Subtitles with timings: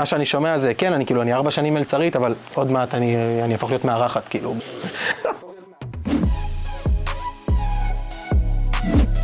[0.00, 3.16] מה שאני שומע זה, כן, אני כאילו, אני ארבע שנים מלצרית, אבל עוד מעט אני,
[3.44, 4.54] אני אהפוך להיות מארחת, כאילו.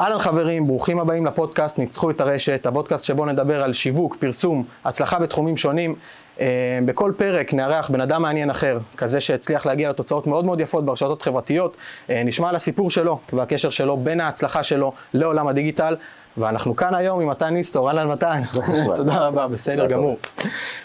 [0.00, 5.18] אהלן חברים, ברוכים הבאים לפודקאסט ניצחו את הרשת, הפודקאסט שבו נדבר על שיווק, פרסום, הצלחה
[5.18, 5.94] בתחומים שונים.
[6.40, 10.85] אה, בכל פרק נארח בן אדם מעניין אחר, כזה שהצליח להגיע לתוצאות מאוד מאוד יפות
[10.85, 11.77] ברשתות חברתיות.
[12.11, 15.97] אה, נשמע על הסיפור שלו והקשר שלו בין ההצלחה שלו לעולם הדיגיטל.
[16.38, 18.41] ואנחנו כאן היום עם מתן ניסטור, אהלן מתן,
[18.96, 20.16] תודה רבה, בסדר גמור.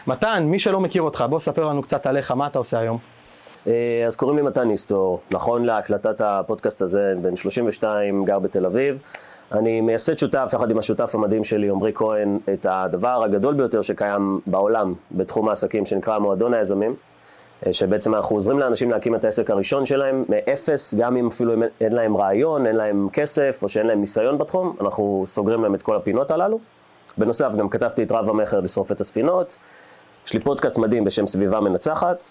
[0.08, 2.98] מתן, מי שלא מכיר אותך, בוא ספר לנו קצת עליך, מה אתה עושה היום?
[3.68, 9.02] אה, אז קוראים לי מתן ניסטור, נכון להקלטת הפודקאסט הזה, בן 32, גר בתל אביב.
[9.52, 14.40] אני מייסד שותף, יחד עם השותף המדהים שלי, עמרי כהן, את הדבר הגדול ביותר שקיים
[14.46, 16.96] בעולם בתחום העסקים, שנקרא מועדון היזמים,
[17.72, 22.18] שבעצם אנחנו עוזרים לאנשים להקים את העסק הראשון שלהם מאפס, גם אם אפילו אין להם
[22.18, 26.32] רעיון, אין להם כסף, או שאין להם ניסיון בתחום, אנחנו סוגרים להם את כל הפינות
[26.32, 26.60] הללו.
[27.18, 29.58] בנוסף, גם כתבתי את רב המכר לשרוף את הספינות.
[30.26, 32.24] יש לי פודקאסט מדהים בשם סביבה מנצחת,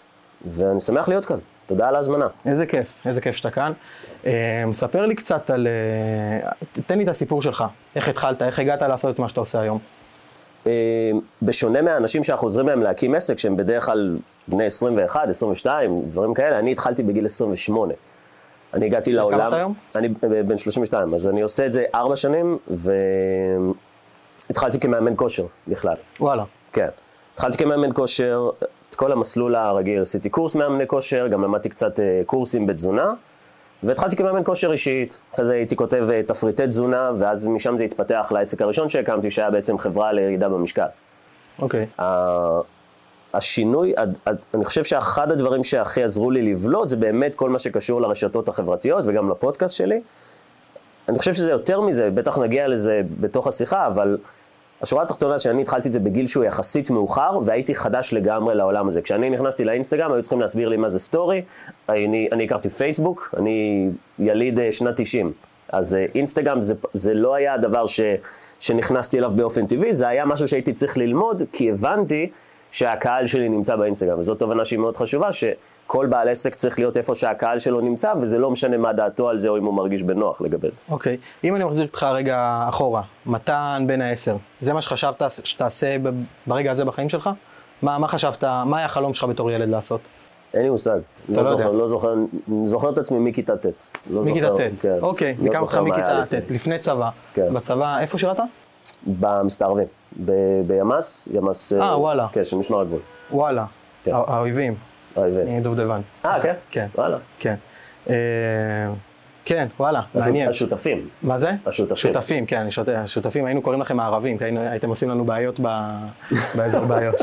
[0.46, 1.38] ואני שמח להיות כאן.
[1.66, 2.26] תודה על ההזמנה.
[2.46, 3.72] איזה כיף, איזה כיף שאתה כאן.
[4.26, 5.66] אה, ספר לי קצת על...
[5.66, 6.50] אה,
[6.86, 7.64] תן לי את הסיפור שלך.
[7.96, 9.78] איך התחלת, איך הגעת לעשות את מה שאתה עושה היום?
[10.66, 11.10] אה,
[11.42, 14.16] בשונה מהאנשים שאנחנו עוזרים להם להקים עסק, שהם בדרך כלל
[14.50, 17.94] בני 21, 22, דברים כאלה, אני התחלתי בגיל 28.
[18.74, 19.38] אני הגעתי לעולם...
[19.38, 19.74] כמה אתה היום?
[19.96, 20.08] אני
[20.44, 22.58] בן 32, אז אני עושה את זה ארבע שנים,
[24.48, 25.96] והתחלתי כמאמן כושר בכלל.
[26.20, 26.44] וואלה.
[26.72, 26.88] כן.
[27.34, 28.50] התחלתי כמאמן כושר,
[28.90, 33.12] את כל המסלול הרגיל, עשיתי קורס מאמני כושר, גם למדתי קצת אה, קורסים בתזונה,
[33.82, 35.20] והתחלתי כמאמן כושר אישית.
[35.34, 39.50] אחרי זה הייתי כותב אה, תפריטי תזונה, ואז משם זה התפתח לעסק הראשון שהקמתי, שהיה
[39.50, 40.86] בעצם חברה לירידה במשקל.
[41.62, 41.86] אוקיי.
[41.98, 42.02] Okay.
[43.34, 43.94] השינוי,
[44.54, 49.04] אני חושב שאחד הדברים שהכי עזרו לי לבלוט, זה באמת כל מה שקשור לרשתות החברתיות
[49.06, 50.00] וגם לפודקאסט שלי.
[51.08, 54.18] אני חושב שזה יותר מזה, בטח נגיע לזה בתוך השיחה, אבל
[54.82, 59.02] השורה התחתונה שאני התחלתי את זה בגיל שהוא יחסית מאוחר, והייתי חדש לגמרי לעולם הזה.
[59.02, 61.42] כשאני נכנסתי לאינסטגרם, היו צריכים להסביר לי מה זה סטורי.
[61.88, 65.32] אני, אני הכרתי פייסבוק, אני יליד אה, שנת 90.
[65.68, 68.00] אז אה, אינסטגרם זה, זה לא היה הדבר ש,
[68.60, 72.30] שנכנסתי אליו באופן טבעי, זה היה משהו שהייתי צריך ללמוד, כי הבנתי
[72.70, 74.18] שהקהל שלי נמצא באינסטגרם.
[74.18, 75.44] וזאת תובנה שהיא מאוד חשובה, ש...
[75.92, 79.38] כל בעל עסק צריך להיות איפה שהקהל שלו נמצא, וזה לא משנה מה דעתו על
[79.38, 80.80] זה או אם הוא מרגיש בנוח לגבי זה.
[80.88, 81.46] אוקיי, okay.
[81.46, 85.96] אם אני מחזיר אותך רגע אחורה, מתן בן העשר, זה מה שחשבת שתעשה
[86.46, 87.30] ברגע הזה בחיים שלך?
[87.82, 90.00] מה, מה חשבת, מה היה החלום שלך בתור ילד לעשות?
[90.54, 90.98] אין לי מושג.
[91.32, 91.68] אתה לא, לא יודע.
[91.68, 92.14] לא זוכר,
[92.64, 93.66] זוכר את עצמי מכיתה ט'.
[94.10, 94.98] לא מכיתה זוכר, ט', כן.
[95.02, 96.50] אוקיי, לא ניקח אותך זוכר מכיתה ט'.
[96.50, 97.10] לפני צבא.
[97.34, 97.54] כן.
[97.54, 98.40] בצבא, איפה שירת?
[99.06, 99.86] במסתערבים.
[100.24, 100.32] ב-
[100.66, 101.72] בימ"ס, ימ"ס...
[101.72, 102.26] אה, וואלה.
[102.32, 103.00] כן, של משמר הגבול.
[103.30, 103.64] וואלה,
[104.04, 104.14] כן.
[104.14, 104.74] הא- האויבים,
[105.16, 105.48] האויבים.
[105.56, 106.00] אה, דובדבן.
[106.24, 106.54] אה, כן?
[106.70, 106.86] כן.
[106.94, 107.16] וואלה.
[107.38, 107.54] כן.
[108.10, 108.14] אה,
[109.44, 110.00] כן, וואלה.
[110.14, 110.48] מעניין.
[110.48, 111.08] השותפים.
[111.22, 111.50] מה זה?
[111.66, 111.96] השותפים.
[111.96, 115.96] שותפים, כן, שוט- השותפים, היינו קוראים לכם הערבים, כי היינו- הייתם עושים לנו בעיות ב-
[116.56, 117.20] באזור באיו"ש.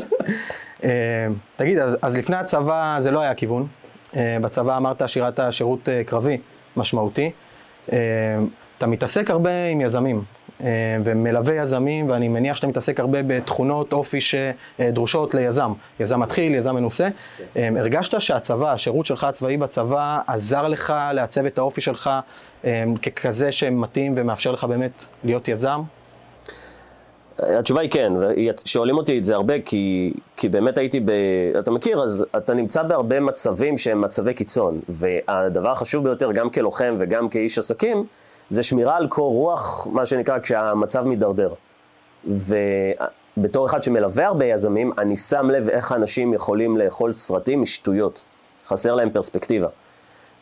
[0.84, 3.68] אה, תגיד, אז, אז לפני הצבא זה לא היה הכיוון.
[4.16, 6.38] אה, בצבא אמרת שירת שירות אה, קרבי
[6.78, 7.32] משמעותי.
[7.94, 7.98] אה,
[8.78, 10.22] אתה מתעסק הרבה עם יזמים, אה,
[11.04, 15.74] ומלווה יזמים, ואני מניח שאתה מתעסק הרבה בתכונות אופי שדרושות ליזם.
[16.00, 17.08] יזם מתחיל, יזם מנוסה.
[17.58, 22.10] אה, הרגשת שהצבא, השירות שלך הצבאי בצבא, עזר לך לעצב את האופי שלך
[22.66, 22.84] אה,
[23.16, 25.82] ככזה שמתאים ומאפשר לך באמת להיות יזם?
[27.40, 28.14] התשובה היא כן,
[28.66, 31.12] ושואלים אותי את זה הרבה, כי, כי באמת הייתי ב...
[31.60, 36.96] אתה מכיר, אז אתה נמצא בהרבה מצבים שהם מצבי קיצון, והדבר החשוב ביותר, גם כלוחם
[37.00, 38.06] וגם כאיש עסקים,
[38.50, 41.54] זה שמירה על קור רוח, מה שנקרא, כשהמצב מידרדר.
[42.26, 48.26] ובתור אחד שמלווה הרבה יזמים, אני שם לב איך אנשים יכולים לאכול סרטים משטויות.
[48.66, 49.68] חסר להם פרספקטיבה.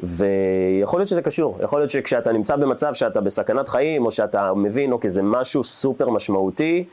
[0.04, 4.92] ויכול להיות שזה קשור, יכול להיות שכשאתה נמצא במצב שאתה בסכנת חיים, או שאתה מבין,
[4.92, 6.86] אוקיי, זה משהו סופר משמעותי,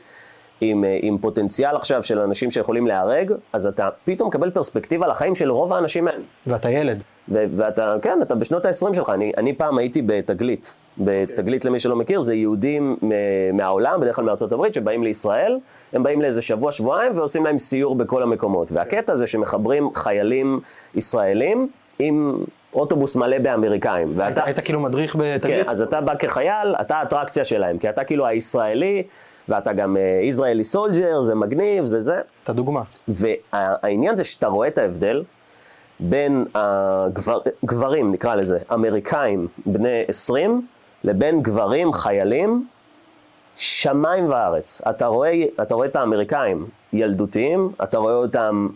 [0.63, 5.35] עם, אה, עם פוטנציאל עכשיו של אנשים שיכולים להיהרג, אז אתה פתאום מקבל פרספקטיבה לחיים
[5.35, 6.23] של רוב האנשים האלה.
[6.47, 7.03] ואתה ילד.
[7.29, 9.09] ו- ואתה, כן, אתה בשנות ה-20 שלך.
[9.09, 10.75] אני, אני פעם הייתי בתגלית.
[10.97, 15.57] בתגלית, למי שלא מכיר, זה יהודים מ- מהעולם, בדרך כלל מארצות הברית, שבאים לישראל,
[15.93, 18.71] הם באים לאיזה שבוע, שבועיים, ועושים להם סיור בכל המקומות.
[18.71, 20.59] והקטע זה שמחברים חיילים
[20.95, 21.67] ישראלים
[21.99, 22.37] עם
[22.73, 24.07] אוטובוס מלא באמריקאים.
[24.07, 25.67] היית, ואתה, היית כאילו מדריך כן, בתגלית?
[25.67, 29.03] אז אתה בא כחייל, אתה האטרקציה שלהם, כי אתה כאילו הישראלי,
[29.49, 32.21] ואתה גם ישראלי סולג'ר, זה מגניב, זה זה.
[32.43, 32.81] אתה דוגמה.
[33.07, 35.23] והעניין זה שאתה רואה את ההבדל
[35.99, 40.67] בין הגבר, גברים, נקרא לזה, אמריקאים בני 20,
[41.03, 42.67] לבין גברים, חיילים,
[43.55, 44.81] שמיים וארץ.
[44.89, 45.31] אתה רואה,
[45.61, 48.67] אתה רואה את האמריקאים ילדותיים, אתה רואה אותם...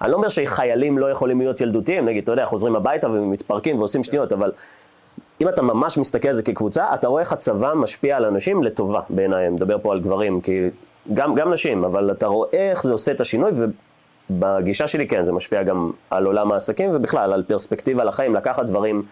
[0.00, 4.02] אני לא אומר שחיילים לא יכולים להיות ילדותיים, נגיד, אתה יודע, חוזרים הביתה ומתפרקים ועושים
[4.02, 4.52] שניות, אבל
[5.42, 9.00] אם אתה ממש מסתכל על זה כקבוצה, אתה רואה איך הצבא משפיע על אנשים לטובה
[9.08, 10.60] בעיניי, מדבר פה על גברים, כי
[11.14, 13.50] גם, גם נשים, אבל אתה רואה איך זה עושה את השינוי,
[14.30, 19.02] ובגישה שלי כן, זה משפיע גם על עולם העסקים, ובכלל, על פרספקטיבה לחיים, לקחת דברים,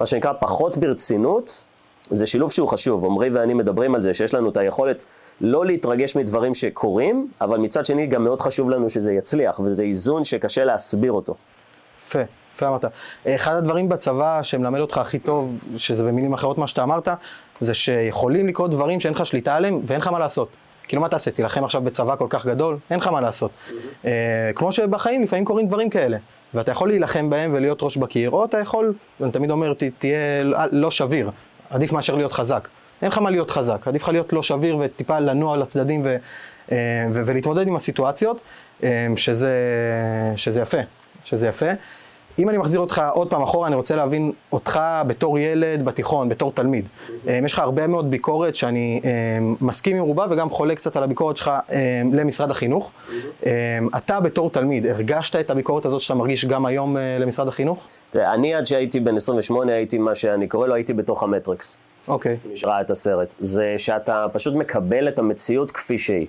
[0.00, 1.64] מה שנקרא, פחות ברצינות,
[2.10, 3.04] זה שילוב שהוא חשוב.
[3.04, 5.04] עמרי ואני מדברים על זה, שיש לנו את היכולת
[5.40, 10.24] לא להתרגש מדברים שקורים, אבל מצד שני גם מאוד חשוב לנו שזה יצליח, וזה איזון
[10.24, 11.34] שקשה להסביר אותו.
[12.06, 12.20] יפה,
[12.52, 12.84] יפה אמרת.
[13.26, 17.08] אחד הדברים בצבא שמלמד אותך הכי טוב, שזה במילים אחרות מה שאתה אמרת,
[17.60, 20.48] זה שיכולים לקרות דברים שאין לך שליטה עליהם ואין לך מה לעשות.
[20.88, 22.78] כאילו מה תעשה, תילחם עכשיו בצבא כל כך גדול?
[22.90, 23.50] אין לך מה לעשות.
[23.50, 23.72] Mm-hmm.
[24.06, 26.18] אה, כמו שבחיים לפעמים קורים דברים כאלה.
[26.54, 28.92] ואתה יכול להילחם בהם ולהיות ראש בקיר, או אתה יכול,
[29.22, 30.42] אני תמיד אומר, ת, תהיה
[30.72, 31.30] לא שביר,
[31.70, 32.68] עדיף מאשר להיות חזק.
[33.02, 36.16] אין לך מה להיות חזק, עדיף לך להיות לא שביר וטיפה לנוע לצדדים ו,
[36.72, 38.40] אה, ו, ולהתמודד עם הסיטואציות,
[38.82, 39.52] אה, שזה,
[40.36, 40.78] שזה יפה,
[41.26, 41.66] שזה יפה.
[42.38, 46.52] אם אני מחזיר אותך עוד פעם אחורה, אני רוצה להבין אותך בתור ילד בתיכון, בתור
[46.52, 46.84] תלמיד.
[46.84, 47.30] Mm-hmm.
[47.44, 49.00] יש לך הרבה מאוד ביקורת שאני
[49.60, 51.50] מסכים עם רובה וגם חולק קצת על הביקורת שלך
[52.12, 52.90] למשרד החינוך.
[53.96, 57.80] אתה בתור תלמיד, הרגשת את הביקורת הזאת שאתה מרגיש גם היום למשרד החינוך?
[58.10, 61.78] תראה, אני עד שהייתי בן 28 הייתי מה שאני קורא לו, הייתי בתוך המטריקס.
[62.08, 62.36] אוקיי.
[62.44, 63.34] מי שראה את הסרט.
[63.40, 66.26] זה שאתה פשוט מקבל את המציאות כפי שהיא.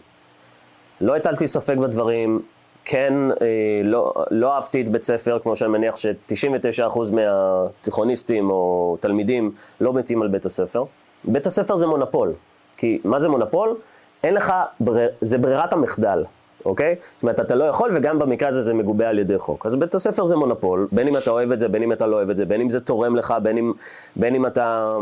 [1.01, 2.41] לא הטלתי ספק בדברים,
[2.89, 9.51] כן, אה, לא, לא אהבתי את בית ספר, כמו שאני מניח ש-99% מהתיכוניסטים או תלמידים
[9.81, 10.83] לא מתים על בית הספר.
[11.23, 12.33] בית הספר זה מונופול.
[12.77, 13.75] כי מה זה מונופול?
[14.23, 15.07] אין לך, בר...
[15.21, 16.23] זה ברירת המחדל.
[16.65, 16.95] אוקיי?
[17.13, 19.65] זאת אומרת, אתה לא יכול, וגם במקרה הזה זה מגובה על ידי חוק.
[19.65, 22.15] אז בית הספר זה מונופול, בין אם אתה אוהב את זה, בין אם אתה לא
[22.15, 23.73] אוהב את זה, בין אם זה תורם לך, בין אם,
[24.15, 24.97] בין אם אתה...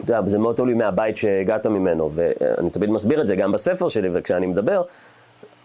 [0.00, 3.88] אתה יודע, זה מאוד תלוי מהבית שהגעת ממנו, ואני תמיד מסביר את זה גם בספר
[3.88, 4.82] שלי, וכשאני מדבר,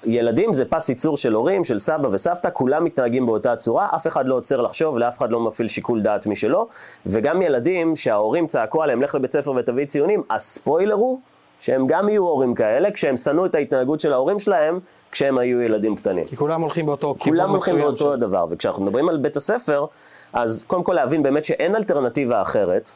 [0.05, 4.27] ילדים זה פס ייצור של הורים, של סבא וסבתא, כולם מתנהגים באותה צורה, אף אחד
[4.27, 6.67] לא עוצר לחשוב, לאף אחד לא מפעיל שיקול דעת משלו,
[7.05, 11.19] וגם ילדים שההורים צעקו עליהם, לך לבית ספר ותביא ציונים, הספוילר הוא
[11.59, 14.79] שהם גם יהיו הורים כאלה, כשהם שנאו את ההתנהגות של ההורים שלהם,
[15.11, 16.25] כשהם היו ילדים קטנים.
[16.25, 17.47] כי כולם הולכים באותו כיוון מסוים.
[17.47, 18.19] כולם הולכים באותו ש...
[18.19, 19.85] דבר, וכשאנחנו מדברים על בית הספר,
[20.33, 22.89] אז קודם כל להבין באמת שאין אלטרנטיבה אחרת,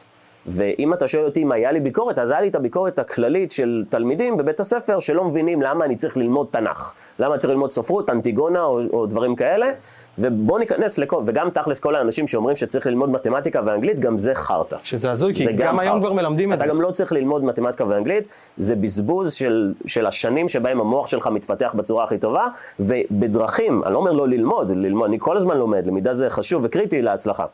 [0.46, 3.84] ואם אתה שואל אותי אם היה לי ביקורת, אז היה לי את הביקורת הכללית של
[3.88, 6.94] תלמידים בבית הספר שלא מבינים למה אני צריך ללמוד תנ"ך.
[7.18, 9.70] למה אני צריך ללמוד ספרות, אנטיגונה או, או דברים כאלה,
[10.18, 14.76] ובואו ניכנס לכל, וגם תכלס כל האנשים שאומרים שצריך ללמוד מתמטיקה ואנגלית, גם זה חרטא.
[14.82, 16.64] שזה הזוי, כי גם, גם היום כבר מלמדים את זה.
[16.64, 21.26] אתה גם לא צריך ללמוד מתמטיקה ואנגלית, זה בזבוז של, של השנים שבהם המוח שלך
[21.26, 22.48] מתפתח בצורה הכי טובה,
[22.80, 27.02] ובדרכים, אני לא אומר לא ללמוד, ללמוד, אני כל הזמן לומד, למידה זה חשוב וקריטי
[27.02, 27.44] להצלחה.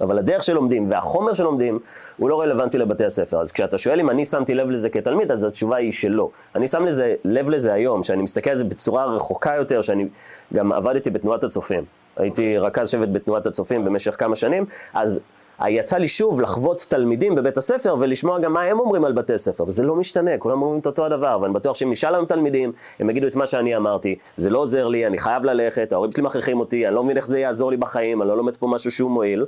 [0.00, 1.78] אבל הדרך שלומדים והחומר שלומדים
[2.16, 3.40] הוא לא רלוונטי לבתי הספר.
[3.40, 6.30] אז כשאתה שואל אם אני שמתי לב לזה כתלמיד, אז התשובה היא שלא.
[6.54, 10.08] אני שם לזה, לב לזה היום, שאני מסתכל על זה בצורה רחוקה יותר, שאני
[10.54, 11.84] גם עבדתי בתנועת הצופים.
[12.16, 14.64] הייתי רכז שבט בתנועת הצופים במשך כמה שנים,
[14.94, 15.20] אז
[15.68, 19.64] יצא לי שוב לחוות תלמידים בבית הספר ולשמוע גם מה הם אומרים על בתי הספר,
[19.64, 23.10] וזה לא משתנה, כולם אומרים את אותו הדבר, ואני בטוח שאם נשאל היום תלמידים, הם
[23.10, 26.60] יגידו את מה שאני אמרתי, זה לא עוזר לי, אני חייב ללכת, ההורים שלי מכריחים
[26.60, 29.10] אותי, אני לא מבין איך זה יעזור לי בחיים, אני לא לומד פה משהו שהוא
[29.10, 29.44] מועיל.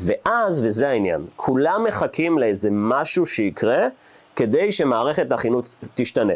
[0.00, 3.88] ואז, וזה העניין, כולם מחכים לאיזה משהו שיקרה
[4.36, 6.32] כדי שמערכת החינוך תשתנה.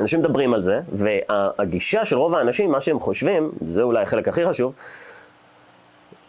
[0.00, 4.46] אנשים מדברים על זה, והגישה של רוב האנשים, מה שהם חושבים, זה אולי החלק הכי
[4.46, 4.74] חשוב,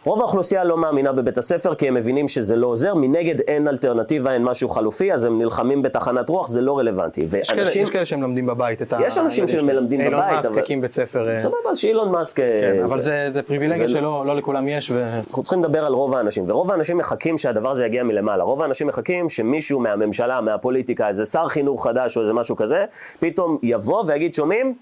[0.05, 4.33] רוב האוכלוסייה לא מאמינה בבית הספר כי הם מבינים שזה לא עוזר, מנגד אין אלטרנטיבה,
[4.33, 7.27] אין משהו חלופי, אז הם נלחמים בתחנת רוח, זה לא רלוונטי.
[7.39, 7.51] יש.
[7.51, 8.97] כאלה, יש כאלה שמלמדים בבית את ה...
[9.01, 10.23] יש אנשים שמלמדים בבית, אבל...
[10.23, 11.29] אילון מאסק הקים בית ספר...
[11.29, 12.39] אה, סבבה, שאילון מאסק...
[12.39, 13.93] אה, כן, אבל זה, זה פריבילגיה זה...
[13.93, 14.91] שלא לא לכולם יש.
[14.91, 15.03] ו...
[15.27, 18.43] אנחנו צריכים לדבר על רוב האנשים, ורוב האנשים מחכים שהדבר הזה יגיע מלמעלה.
[18.43, 22.85] רוב האנשים מחכים שמישהו מהממשלה, מהפוליטיקה, איזה שר חינוך חדש או איזה משהו כזה,
[23.19, 24.75] פתאום יבוא ויגיד, שומעים?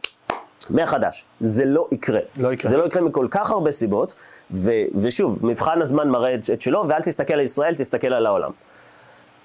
[0.70, 1.26] מחדש.
[1.42, 2.20] זה לא יקרה.
[2.38, 2.72] לא יקרה.
[2.72, 4.16] זה לא יקרה מכל כך הרבה סיבות,
[4.52, 8.52] ו, ושוב, מבחן הזמן מראה את, את שלו, ואל תסתכל על ישראל, תסתכל על העולם.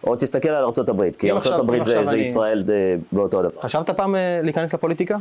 [0.06, 2.20] או תסתכל על ארה"ב, כי ארה"ב זה, זה אני...
[2.20, 3.60] ישראל די, באותו דבר.
[3.60, 5.16] חשבת פעם אה, להיכנס לפוליטיקה?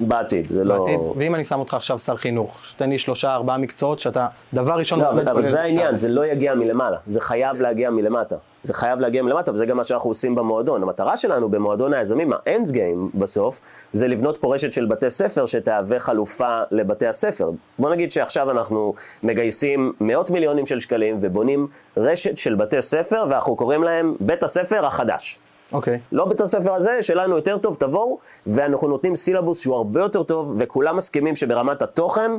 [0.00, 0.78] בעתיד, זה לא...
[0.78, 1.00] בעתיד?
[1.16, 5.00] ואם אני שם אותך עכשיו שר חינוך, תן לי שלושה, ארבעה מקצועות שאתה, דבר ראשון...
[5.00, 8.36] לא, אבל, אבל זה העניין, זה לא יגיע מלמעלה, זה חייב להגיע מלמטה.
[8.64, 10.82] זה חייב להגיע מלמטה, וזה גם מה שאנחנו עושים במועדון.
[10.82, 13.60] המטרה שלנו במועדון היזמים, האנד גיים בסוף,
[13.92, 17.50] זה לבנות פה רשת של בתי ספר שתהווה חלופה לבתי הספר.
[17.78, 23.56] בוא נגיד שעכשיו אנחנו מגייסים מאות מיליונים של שקלים ובונים רשת של בתי ספר, ואנחנו
[23.56, 25.38] קוראים להם בית הספר החדש.
[25.72, 25.94] אוקיי.
[25.94, 25.98] Okay.
[26.12, 30.54] לא בית הספר הזה, שלנו יותר טוב, תבואו, ואנחנו נותנים סילבוס שהוא הרבה יותר טוב,
[30.58, 32.30] וכולם מסכימים שברמת התוכן,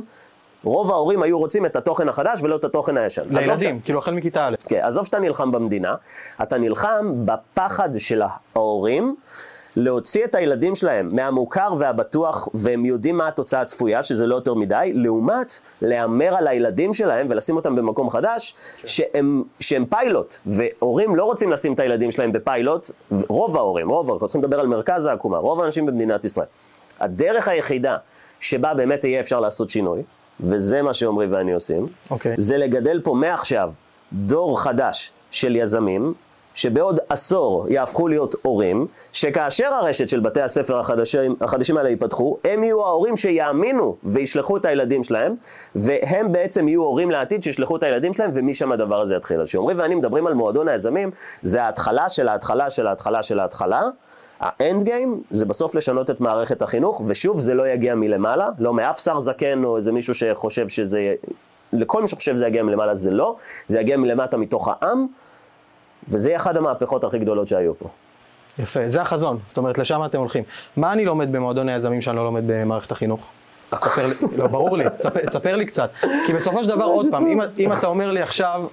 [0.64, 3.22] רוב ההורים היו רוצים את התוכן החדש ולא את התוכן הישן.
[3.30, 3.84] לילדים, ש...
[3.84, 4.54] כאילו החל מכיתה א'.
[4.68, 5.94] כן, עזוב שאתה נלחם במדינה,
[6.42, 8.22] אתה נלחם בפחד של
[8.54, 9.16] ההורים
[9.76, 14.90] להוציא את הילדים שלהם מהמוכר והבטוח, והם יודעים מה התוצאה הצפויה, שזה לא יותר מדי,
[14.94, 18.88] לעומת להמר על הילדים שלהם ולשים אותם במקום חדש, כן.
[18.88, 22.90] שהם, שהם פיילוט, והורים לא רוצים לשים את הילדים שלהם בפיילוט,
[23.28, 26.46] רוב ההורים, רוב אנחנו צריכים לדבר על מרכז העקומה, רוב האנשים במדינת ישראל.
[27.00, 27.96] הדרך היחידה
[28.40, 30.02] שבה באמת יהיה אפשר לעשות שינוי,
[30.42, 32.10] וזה מה שעמרי ואני עושים, okay.
[32.10, 32.34] אוקיי.
[32.38, 33.72] זה לגדל פה מעכשיו
[34.12, 36.14] דור חדש של יזמים,
[36.54, 42.64] שבעוד עשור יהפכו להיות הורים, שכאשר הרשת של בתי הספר החדשים, החדשים האלה ייפתחו, הם
[42.64, 45.34] יהיו ההורים שיאמינו וישלחו את הילדים שלהם,
[45.74, 49.40] והם בעצם יהיו הורים לעתיד שישלחו את הילדים שלהם, ומשם הדבר הזה יתחיל.
[49.40, 51.10] אז כשעמרי ואני מדברים על מועדון היזמים,
[51.42, 53.82] זה ההתחלה של ההתחלה של ההתחלה של ההתחלה.
[54.42, 58.98] האנד גיים זה בסוף לשנות את מערכת החינוך, ושוב, זה לא יגיע מלמעלה, לא מאף
[58.98, 61.14] שר זקן או איזה מישהו שחושב שזה,
[61.72, 65.06] לכל מי שחושב שזה יגיע מלמעלה זה לא, זה יגיע מלמטה מתוך העם,
[66.08, 67.88] וזה יהיה אחת המהפכות הכי גדולות שהיו פה.
[68.58, 70.44] יפה, זה החזון, זאת אומרת, לשם אתם הולכים.
[70.76, 73.30] מה אני לומד במועדון היזמים שאני לא לומד במערכת החינוך?
[73.70, 75.90] תספר לי, לא, ברור לי, תספר, תספר לי קצת.
[76.26, 78.64] כי בסופו של דבר, עוד פעם, אם, אם אתה אומר לי עכשיו,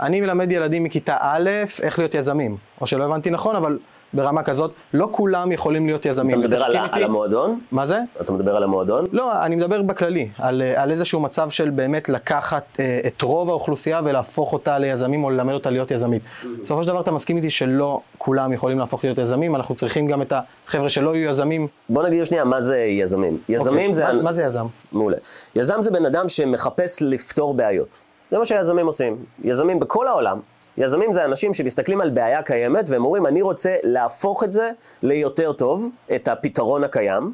[0.00, 1.50] אני מלמד ילדים מכיתה א',
[1.82, 2.56] איך להיות יזמים.
[2.80, 3.78] או שלא הבנתי נכון, אבל
[4.14, 6.40] ברמה כזאת, לא כולם יכולים להיות יזמים.
[6.40, 7.60] אתה מדבר על, על המועדון?
[7.72, 7.98] מה זה?
[8.20, 9.04] אתה מדבר על המועדון?
[9.12, 14.00] לא, אני מדבר בכללי, על, על איזשהו מצב של באמת לקחת אה, את רוב האוכלוסייה
[14.04, 16.22] ולהפוך אותה ליזמים או ללמד אותה להיות יזמית.
[16.62, 20.22] בסופו של דבר אתה מסכים איתי שלא כולם יכולים להפוך להיות יזמים, אנחנו צריכים גם
[20.22, 20.32] את
[20.68, 21.66] החבר'ה שלא יהיו יזמים.
[21.88, 23.38] בוא נגיד שנייה, מה זה יזמים?
[23.48, 24.04] יזמים אוקיי, זה...
[24.04, 24.66] מה, מה זה יזם?
[24.92, 25.16] מעולה.
[25.56, 28.02] יזם זה בן אדם שמחפש לפתור בעיות.
[28.30, 29.16] זה מה שיזמים עושים.
[29.44, 30.38] יזמים בכל העולם
[30.78, 34.70] יזמים זה אנשים שמסתכלים על בעיה קיימת והם אומרים, אני רוצה להפוך את זה
[35.02, 37.32] ליותר טוב, את הפתרון הקיים.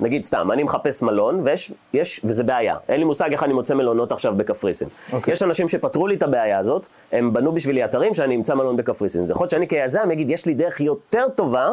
[0.00, 2.76] נגיד סתם, אני מחפש מלון, ויש, יש, וזה בעיה.
[2.88, 4.88] אין לי מושג איך אני מוצא מלונות עכשיו בקפריסין.
[4.88, 5.14] Okay.
[5.14, 5.32] אוקיי.
[5.32, 9.24] יש אנשים שפתרו לי את הבעיה הזאת, הם בנו בשבילי אתרים שאני אמצא מלון בקפריסין.
[9.24, 11.68] זה יכול להיות שאני כיזם אגיד, יש לי דרך יותר טובה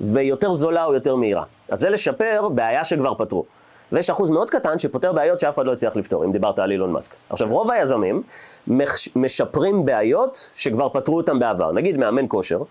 [0.00, 1.44] ויותר זולה או יותר מהירה.
[1.68, 3.44] אז זה לשפר בעיה שכבר פתרו.
[3.92, 6.92] ויש אחוז מאוד קטן שפותר בעיות שאף אחד לא הצליח לפתור, אם דיברת על אילון
[6.92, 7.14] מאסק.
[7.30, 8.22] עכשיו, רוב היזמים
[9.16, 11.72] משפרים בעיות שכבר פתרו אותם בעבר.
[11.72, 12.62] נגיד מאמן כושר,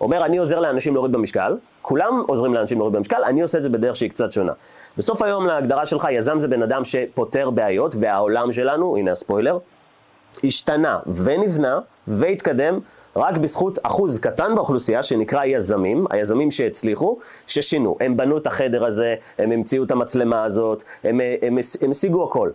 [0.00, 3.68] אומר, אני עוזר לאנשים להוריד במשקל, כולם עוזרים לאנשים להוריד במשקל, אני עושה את זה
[3.68, 4.52] בדרך שהיא קצת שונה.
[4.98, 9.58] בסוף היום להגדרה שלך, יזם זה בן אדם שפותר בעיות, והעולם שלנו, הנה הספוילר,
[10.44, 12.80] השתנה ונבנה והתקדם
[13.16, 17.96] רק בזכות אחוז קטן באוכלוסייה שנקרא יזמים, היזמים שהצליחו, ששינו.
[18.00, 21.58] הם בנו את החדר הזה, הם המציאו את המצלמה הזאת, הם,
[21.90, 22.50] השיגו הכל.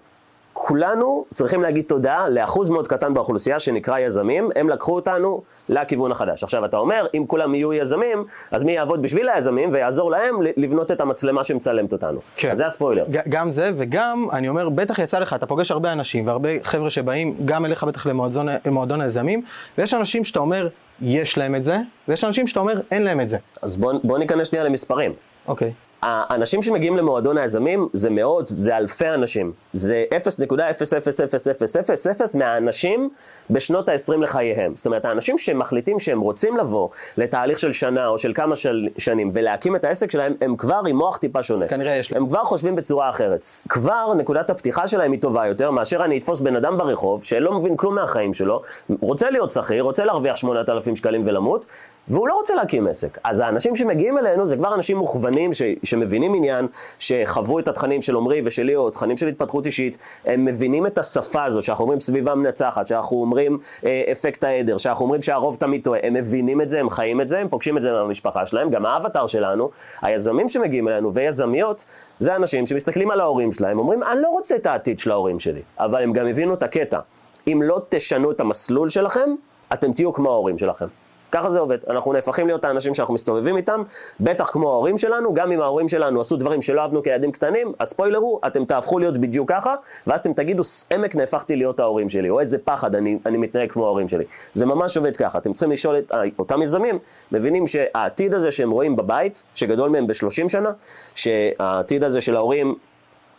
[0.68, 6.44] כולנו צריכים להגיד תודה לאחוז מאוד קטן באוכלוסייה שנקרא יזמים, הם לקחו אותנו לכיוון החדש.
[6.44, 10.92] עכשיו אתה אומר, אם כולם יהיו יזמים, אז מי יעבוד בשביל היזמים ויעזור להם לבנות
[10.92, 12.20] את המצלמה שמצלמת אותנו.
[12.36, 12.52] כן.
[12.52, 13.06] אז זה הספוילר.
[13.30, 17.36] גם זה, וגם, אני אומר, בטח יצא לך, אתה פוגש הרבה אנשים, והרבה חבר'ה שבאים
[17.46, 19.42] גם אליך בטח למועדון, למועדון היזמים,
[19.78, 20.68] ויש אנשים שאתה אומר,
[21.02, 23.38] יש להם את זה, ויש אנשים שאתה אומר, אין להם את זה.
[23.62, 25.14] אז בוא, בוא ניכנס שנייה למספרים.
[25.48, 25.68] אוקיי.
[25.68, 25.86] Okay.
[26.06, 29.52] האנשים שמגיעים למועדון היזמים זה מאות, זה אלפי אנשים.
[29.74, 33.10] זה 0.00000 מהאנשים
[33.50, 34.76] בשנות ה-20 לחייהם.
[34.76, 39.32] זאת אומרת, האנשים שמחליטים שהם רוצים לבוא לתהליך של שנה או של כמה של שנים
[39.34, 41.64] ולהקים את העסק שלהם, הם כבר עם מוח טיפה שונה.
[41.64, 42.24] אז כנראה יש להם.
[42.24, 43.46] הם כבר חושבים בצורה אחרת.
[43.70, 47.78] כבר נקודת הפתיחה שלהם היא טובה יותר מאשר אני אתפוס בן אדם ברחוב שלא מבין
[47.78, 48.62] כלום מהחיים שלו,
[49.02, 51.66] רוצה להיות שכיר, רוצה להרוויח 8,000 שקלים ולמות,
[52.08, 53.18] והוא לא רוצה להקים עסק.
[53.24, 55.62] אז האנשים שמגיעים אלינו זה כבר אנשים מוכוונים ש,
[55.96, 56.68] שמבינים עניין,
[57.00, 61.44] שחוו את התכנים של עמרי ושלי, או תכנים של התפתחות אישית, הם מבינים את השפה
[61.44, 66.00] הזאת, שאנחנו אומרים סביבה מנצחת, שאנחנו אומרים אה, אפקט העדר, שאנחנו אומרים שהרוב תמיד טועה,
[66.04, 68.86] הם מבינים את זה, הם חיים את זה, הם פוגשים את זה במשפחה שלהם, גם
[68.86, 69.70] האבטר שלנו,
[70.02, 71.86] היזמים שמגיעים אלינו ויזמיות,
[72.20, 75.62] זה אנשים שמסתכלים על ההורים שלהם, אומרים, אני לא רוצה את העתיד של ההורים שלי,
[75.80, 77.00] אבל הם גם הבינו את הקטע.
[77.48, 79.30] אם לא תשנו את המסלול שלכם,
[79.74, 81.05] אתם תהיו כמו ההורים שלכם.
[81.32, 81.78] ככה זה עובד.
[81.90, 83.84] אנחנו נהפכים להיות האנשים שאנחנו מסתובבים איתם,
[84.20, 88.18] בטח כמו ההורים שלנו, גם אם ההורים שלנו עשו דברים שלא אהבנו כילדים קטנים, הספוילר
[88.18, 89.76] הוא, אתם תהפכו להיות בדיוק ככה,
[90.08, 90.64] ואז אתם תגידו,
[90.94, 94.24] עמק נהפכתי להיות ההורים שלי, או איזה פחד, אני, אני מתנהג כמו ההורים שלי.
[94.54, 95.38] זה ממש עובד ככה.
[95.38, 97.00] אתם צריכים לשאול את אותם יזמים,
[97.32, 100.72] מבינים שהעתיד הזה שהם רואים בבית, שגדול מהם ב-30 שנה,
[101.16, 102.76] שהעתיד הזה של ההורים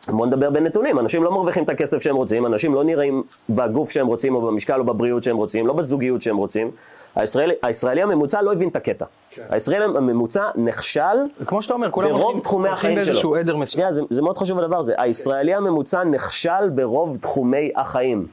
[0.08, 4.06] בוא נדבר בנתונים, אנשים לא מרוויחים את הכסף שהם רוצים, אנשים לא נראים בגוף שהם
[4.06, 6.70] רוצים, או במשקל או בבריאות שהם רוצים, לא בזוגיות שהם רוצים.
[7.16, 9.04] הישראלי, הישראלי הממוצע לא הבין את הקטע.
[9.30, 9.42] כן.
[9.50, 13.36] הישראלי הממוצע נכשל כמו שאתה אומר, כולם ברוב תחומי החיים שלו.
[13.36, 13.92] עדר מסוים.
[13.92, 14.94] זה, זה מאוד חשוב הדבר הזה.
[14.98, 18.26] הישראלי הממוצע נכשל ברוב תחומי החיים.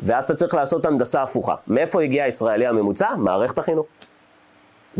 [0.00, 1.54] ואז אתה צריך לעשות הנדסה הפוכה.
[1.68, 3.08] מאיפה הגיע הישראלי הממוצע?
[3.18, 3.86] מערכת החינוך.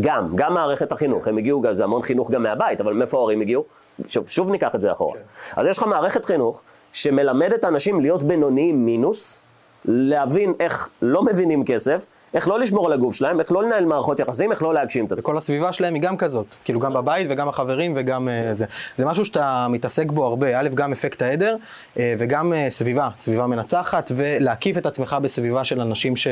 [0.00, 1.28] גם, גם מערכת החינוך.
[1.28, 3.64] הם הגיעו, זה המון חינוך גם מהבית, אבל מאיפה ההורים הגיעו?
[4.08, 5.14] שוב, שוב ניקח את זה אחורה.
[5.14, 5.60] כן.
[5.60, 9.38] אז יש לך מערכת חינוך שמלמדת אנשים להיות בינוניים מינוס,
[9.84, 14.20] להבין איך לא מבינים כסף, איך לא לשמור על הגוף שלהם, איך לא לנהל מערכות
[14.20, 15.22] יחסים, איך לא להגשים את עצמם.
[15.22, 18.66] וכל הסביבה שלהם היא גם כזאת, כאילו גם בבית וגם החברים וגם אה, זה.
[18.96, 21.56] זה משהו שאתה מתעסק בו הרבה, א', גם אפקט העדר,
[21.98, 26.28] אה, וגם אה, סביבה, סביבה מנצחת, ולהקיף את עצמך בסביבה של אנשים ש,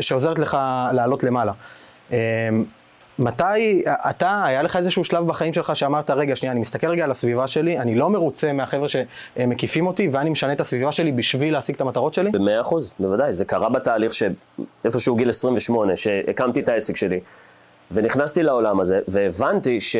[0.00, 0.58] שעוזרת לך
[0.92, 1.52] לעלות למעלה.
[3.18, 7.10] מתי, אתה, היה לך איזשהו שלב בחיים שלך שאמרת, רגע, שנייה, אני מסתכל רגע על
[7.10, 11.74] הסביבה שלי, אני לא מרוצה מהחבר'ה שמקיפים אותי, ואני משנה את הסביבה שלי בשביל להשיג
[11.74, 12.30] את המטרות שלי?
[12.30, 13.32] במאה אחוז, בוודאי.
[13.32, 17.20] זה קרה בתהליך שאיפשהו גיל 28, שהקמתי את העסק שלי,
[17.90, 19.96] ונכנסתי לעולם הזה, והבנתי ש...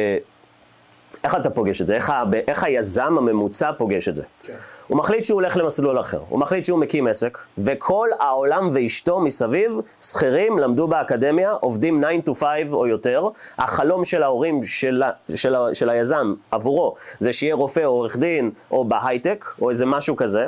[1.24, 1.94] איך אתה פוגש את זה?
[1.94, 2.24] איך, ה...
[2.48, 4.22] איך היזם הממוצע פוגש את זה?
[4.42, 4.54] כן.
[4.92, 9.72] הוא מחליט שהוא הולך למסלול אחר, הוא מחליט שהוא מקים עסק, וכל העולם ואשתו מסביב,
[10.00, 13.28] שכירים, למדו באקדמיה, עובדים 9 to 5 או יותר.
[13.58, 15.02] החלום של ההורים של,
[15.34, 20.16] של, של היזם עבורו זה שיהיה רופא או עורך דין או בהייטק, או איזה משהו
[20.16, 20.46] כזה.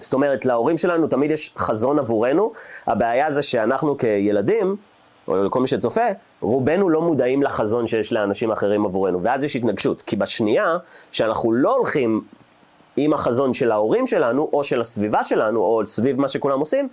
[0.00, 2.52] זאת אומרת, להורים שלנו תמיד יש חזון עבורנו,
[2.86, 4.76] הבעיה זה שאנחנו כילדים,
[5.28, 6.06] או לכל מי שצופה,
[6.40, 10.76] רובנו לא מודעים לחזון שיש לאנשים אחרים עבורנו, ואז יש התנגשות, כי בשנייה
[11.12, 12.22] שאנחנו לא הולכים
[13.04, 16.88] עם החזון של ההורים שלנו, או של הסביבה שלנו, או סביב מה שכולם עושים,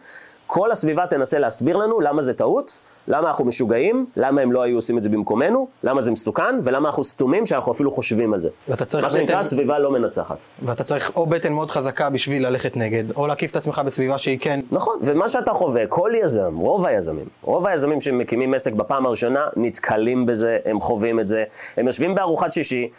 [0.48, 4.76] כל הסביבה תנסה להסביר לנו למה זה טעות, למה אנחנו משוגעים, למה הם לא היו
[4.78, 8.50] עושים את זה במקומנו, למה זה מסוכן, ולמה אנחנו סתומים שאנחנו אפילו חושבים על זה.
[8.68, 10.46] ואתה צריך מה שנקרא בטן- סביבה לא מנצחת.
[10.66, 14.38] ואתה צריך או בטן מאוד חזקה בשביל ללכת נגד, או להקיף את עצמך בסביבה שהיא
[14.42, 19.46] כן נכון, ומה שאתה חווה, כל יזם, רוב היזמים, רוב היזמים שמקימים עסק בפעם הראשונה,
[19.56, 21.44] נתקלים בזה, הם חווים את זה,
[21.78, 22.90] הם יושבים בארוחת שישי,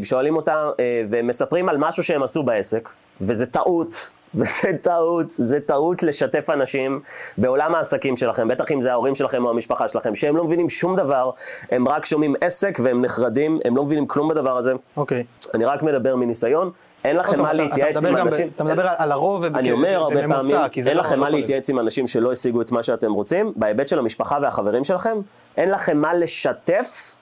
[0.00, 2.88] ושואלים אותם, אה, ומספרים על משהו שהם עשו בעסק,
[3.20, 4.08] וזה טעות.
[4.36, 7.00] וזה טעות, זה טעות לשתף אנשים
[7.38, 10.96] בעולם העסקים שלכם, בטח אם זה ההורים שלכם או המשפחה שלכם, שהם לא מבינים שום
[10.96, 11.30] דבר,
[11.70, 14.72] הם רק שומעים עסק והם נחרדים, הם לא מבינים כלום בדבר הזה.
[14.96, 15.24] אוקיי.
[15.54, 16.70] אני רק מדבר מניסיון,
[17.04, 18.48] אין לכם מה להתייעץ עם אנשים.
[18.56, 22.06] אתה מדבר על הרוב ובכ- אני אומר הרבה פעמים, אין לכם מה להתייעץ עם אנשים
[22.06, 25.18] שלא השיגו את מה שאתם רוצים, בהיבט של המשפחה והחברים שלכם,
[25.56, 27.14] אין לכם מה לשתף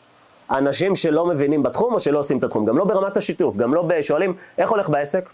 [0.50, 3.82] אנשים שלא מבינים בתחום או שלא עושים את התחום, גם לא ברמת השיתוף, גם לא
[3.82, 5.28] בשואלים, איך הולך בעסק?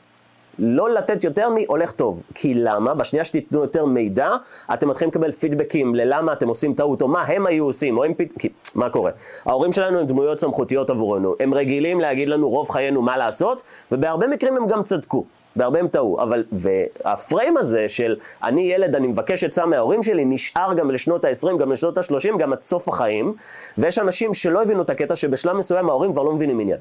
[0.62, 2.22] לא לתת יותר מהולך טוב.
[2.34, 2.94] כי למה?
[2.94, 4.30] בשנייה שתיתנו יותר מידע,
[4.74, 8.14] אתם מתחילים לקבל פידבקים ללמה אתם עושים טעות, או מה הם היו עושים, או הם
[8.14, 8.28] פת...
[8.38, 9.10] כי, מה קורה?
[9.44, 11.34] ההורים שלנו הם דמויות סמכותיות עבורנו.
[11.40, 13.62] הם רגילים להגיד לנו רוב חיינו מה לעשות,
[13.92, 15.24] ובהרבה מקרים הם גם צדקו.
[15.56, 20.74] בהרבה הם טעו, אבל, והפריים הזה של אני ילד, אני מבקש עצה מההורים שלי, נשאר
[20.74, 23.34] גם לשנות ה-20, גם לשנות ה-30, גם עד סוף החיים,
[23.78, 26.78] ויש אנשים שלא הבינו את הקטע שבשלב מסוים ההורים כבר לא מבינים עניין.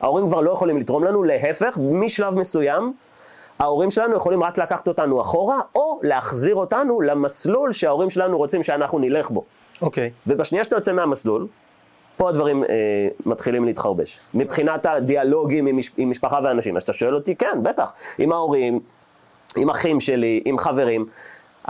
[0.00, 2.92] ההורים כבר לא יכולים לתרום לנו, להפך, משלב מסוים,
[3.60, 8.98] ההורים שלנו יכולים רק לקחת אותנו אחורה, או להחזיר אותנו למסלול שההורים שלנו רוצים שאנחנו
[8.98, 9.44] נלך בו.
[9.82, 10.10] אוקיי.
[10.26, 11.46] ובשנייה שאתה יוצא מהמסלול,
[12.16, 12.68] פה הדברים אה,
[13.26, 14.20] מתחילים להתחרבש.
[14.34, 16.76] מבחינת הדיאלוגים עם, מש, עם משפחה ואנשים.
[16.76, 17.92] אז אתה שואל אותי, כן, בטח.
[18.18, 18.80] עם ההורים,
[19.56, 21.06] עם אחים שלי, עם חברים.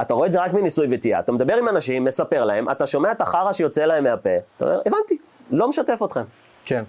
[0.00, 1.20] אתה רואה את זה רק מניסוי וטעייה.
[1.20, 4.80] אתה מדבר עם אנשים, מספר להם, אתה שומע את החרא שיוצא להם מהפה, אתה אומר,
[4.86, 5.18] הבנתי,
[5.50, 6.22] לא משתף אתכם.
[6.64, 6.84] כן.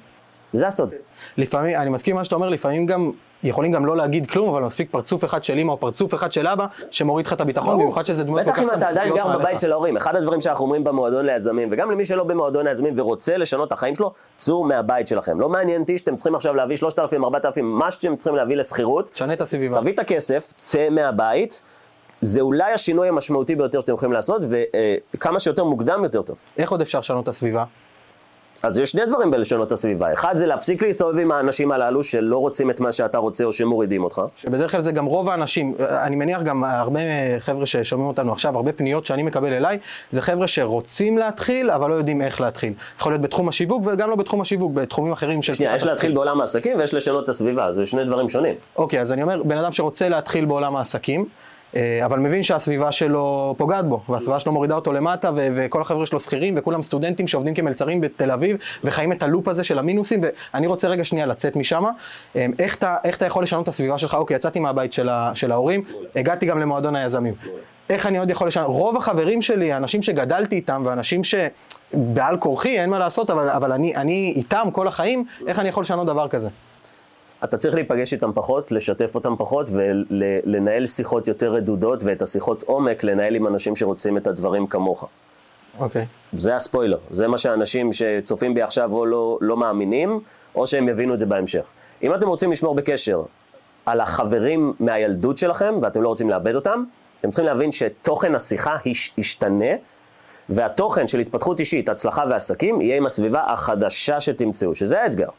[0.54, 0.94] זה הסוד.
[1.38, 3.12] לפעמים, אני מסכים עם מה שאתה אומר, לפעמים גם,
[3.44, 6.48] יכולים גם לא להגיד כלום, אבל מספיק פרצוף אחד של אמא או פרצוף אחד של
[6.48, 9.32] אבא, שמוריד לך את הביטחון, במיוחד שזה דמויות כל בטח כך אם אתה עדיין סמכותיות
[9.32, 9.40] גר.
[9.40, 9.98] בבית של ההורים.
[9.98, 13.96] אחד הדברים שאנחנו אומרים במועדון ליזמים, וגם למי שלא במועדון ליזמים ורוצה לשנות את החיים
[13.96, 15.40] שלו, צאו מהבית שלכם.
[15.40, 19.10] לא מעניין אותי שאתם צריכים עכשיו להביא 3,000, 4,000, מה שאתם צריכים להביא לשכירות.
[19.10, 19.82] תשנה את הסביבה.
[19.82, 21.62] תביא את הכסף, צא מהבית.
[22.22, 24.42] זה אולי השינוי המשמעותי ביותר שאתם יכולים לעשות,
[25.14, 26.36] וכמה שיותר מוקדם יותר טוב.
[26.58, 27.64] איך עוד אפשר לשנות את הסביבה?
[28.64, 30.14] אז יש שני דברים בלשנות הסביבה.
[30.14, 34.04] אחד זה להפסיק להסתובב עם האנשים הללו שלא רוצים את מה שאתה רוצה או שמורידים
[34.04, 34.22] אותך.
[34.38, 37.00] שבדרך כלל זה גם רוב האנשים, אני מניח גם הרבה
[37.40, 39.78] חבר'ה ששומעים אותנו עכשיו, הרבה פניות שאני מקבל אליי,
[40.12, 42.74] זה חבר'ה שרוצים להתחיל, אבל לא יודעים איך להתחיל.
[43.00, 45.54] יכול להיות בתחום השיווק וגם לא בתחום השיווק, בתחומים אחרים של...
[45.54, 48.56] שנייה, יש להתחיל בעולם העסקים ויש לשנות את הסביבה, זה שני דברים שונים.
[48.76, 51.26] אוקיי, אז אני אומר, בן אדם שרוצה להתחיל בעולם העסקים,
[52.06, 56.20] אבל מבין שהסביבה שלו פוגעת בו, והסביבה שלו מורידה אותו למטה, ו- וכל החבר'ה שלו
[56.20, 60.22] שכירים, וכולם סטודנטים שעובדים כמלצרים בתל אביב, וחיים את הלופ הזה של המינוסים,
[60.54, 61.84] ואני רוצה רגע שנייה לצאת משם.
[62.36, 64.14] אה, איך איך אתה יכול לשנות את הסביבה שלך?
[64.14, 65.84] אוקיי, יצאתי מהבית של, ה- של ההורים,
[66.16, 67.34] הגעתי גם למועדון היזמים.
[67.90, 68.68] איך אני עוד יכול לשנות?
[68.68, 73.96] רוב החברים שלי, האנשים שגדלתי איתם, ואנשים שבעל כורחי, אין מה לעשות, אבל, אבל אני,
[73.96, 76.50] אני איתם כל החיים, איך אני יכול לשנות דבר כזה?
[77.44, 83.04] אתה צריך להיפגש איתם פחות, לשתף אותם פחות ולנהל שיחות יותר רדודות ואת השיחות עומק
[83.04, 85.08] לנהל עם אנשים שרוצים את הדברים כמוך.
[85.80, 86.06] אוקיי.
[86.34, 90.20] זה הספוילר, זה מה שאנשים שצופים בי עכשיו או לא, לא מאמינים,
[90.56, 91.66] או שהם יבינו את זה בהמשך.
[92.04, 93.22] אם אתם רוצים לשמור בקשר
[93.86, 96.84] על החברים מהילדות שלכם, ואתם לא רוצים לאבד אותם,
[97.20, 99.76] אתם צריכים להבין שתוכן השיחה יש, ישתנה,
[100.50, 105.30] והתוכן של התפתחות אישית, הצלחה ועסקים, יהיה עם הסביבה החדשה שתמצאו, שזה האתגר.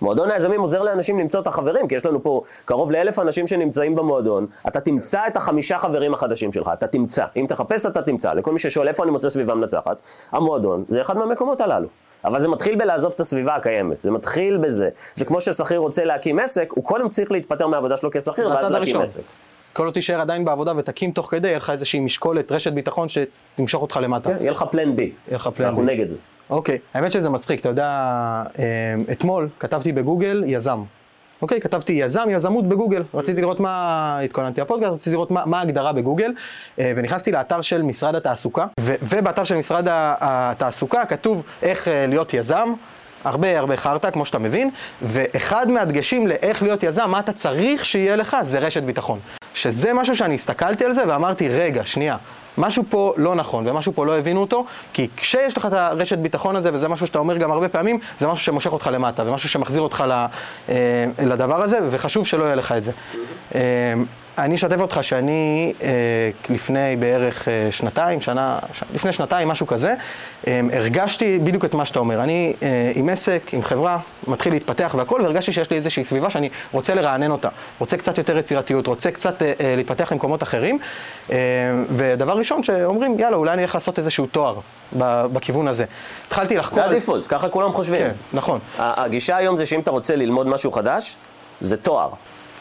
[0.00, 3.94] מועדון היזמים עוזר לאנשים למצוא את החברים, כי יש לנו פה קרוב לאלף אנשים שנמצאים
[3.94, 7.24] במועדון, אתה תמצא את החמישה חברים החדשים שלך, אתה תמצא.
[7.36, 8.32] אם תחפש אתה תמצא.
[8.32, 11.88] לכל מי ששואל איפה אני מוצא סביבה מנצחת, המועדון זה אחד מהמקומות הללו.
[12.24, 14.88] אבל זה מתחיל בלעזוב את הסביבה הקיימת, זה מתחיל בזה.
[15.14, 19.00] זה כמו ששכיר רוצה להקים עסק, הוא קודם צריך להתפטר מהעבודה שלו כשכיר, ואז להקים
[19.00, 19.22] עסק.
[19.72, 23.82] כל עוד תישאר עדיין בעבודה ותקים תוך כדי, יהיה לך איזושהי משקולת, רשת ביטחון שתמשוך
[23.82, 24.30] אותך למטה.
[24.30, 25.02] כן, יהיה לך פלן בי.
[25.02, 25.86] יהיה לך פלן אנחנו B.
[25.86, 26.16] נגד זה.
[26.50, 27.84] אוקיי, האמת שזה מצחיק, אתה יודע,
[28.58, 28.64] אה,
[29.12, 30.82] אתמול כתבתי בגוגל יזם.
[31.42, 33.02] אוקיי, כתבתי יזם, יזמות בגוגל.
[33.14, 36.32] רציתי לראות מה, התכוננתי לפודקאסט, רציתי לראות מה, מה ההגדרה בגוגל,
[36.78, 42.34] אה, ונכנסתי לאתר של משרד התעסוקה, ו- ובאתר של משרד התעסוקה כתוב איך אה, להיות
[42.34, 42.72] יזם.
[43.24, 44.70] הרבה הרבה חרטא, כמו שאתה מבין,
[45.02, 49.18] ואחד מהדגשים לאיך להיות יזם, מה אתה צריך שיהיה לך, זה רשת ביטחון.
[49.54, 52.16] שזה משהו שאני הסתכלתי על זה ואמרתי, רגע, שנייה,
[52.58, 56.56] משהו פה לא נכון, ומשהו פה לא הבינו אותו, כי כשיש לך את הרשת ביטחון
[56.56, 59.82] הזה, וזה משהו שאתה אומר גם הרבה פעמים, זה משהו שמושך אותך למטה, ומשהו שמחזיר
[59.82, 60.04] אותך
[60.68, 62.92] אה, לדבר הזה, וחשוב שלא יהיה לך את זה.
[64.38, 65.88] אני אשתף אותך שאני אה,
[66.50, 68.82] לפני בערך אה, שנתיים, שנה, ש...
[68.94, 69.94] לפני שנתיים, משהו כזה,
[70.46, 72.22] אה, הרגשתי בדיוק את מה שאתה אומר.
[72.22, 76.48] אני אה, עם עסק, עם חברה, מתחיל להתפתח והכל, והרגשתי שיש לי איזושהי סביבה שאני
[76.72, 77.48] רוצה לרענן אותה.
[77.78, 80.78] רוצה קצת יותר יצירתיות, רוצה קצת אה, אה, להתפתח למקומות אחרים.
[81.30, 81.36] אה,
[81.90, 84.60] ודבר ראשון שאומרים, יאללה, אולי אני אלך לעשות איזשהו תואר
[85.32, 85.84] בכיוון הזה.
[86.26, 86.82] התחלתי לחקור...
[86.82, 88.00] זה הדיפולט, ככה כולם חושבים.
[88.00, 88.58] כן, נכון.
[88.78, 91.16] הגישה היום זה שאם אתה רוצה ללמוד משהו חדש,
[91.60, 92.08] זה תואר.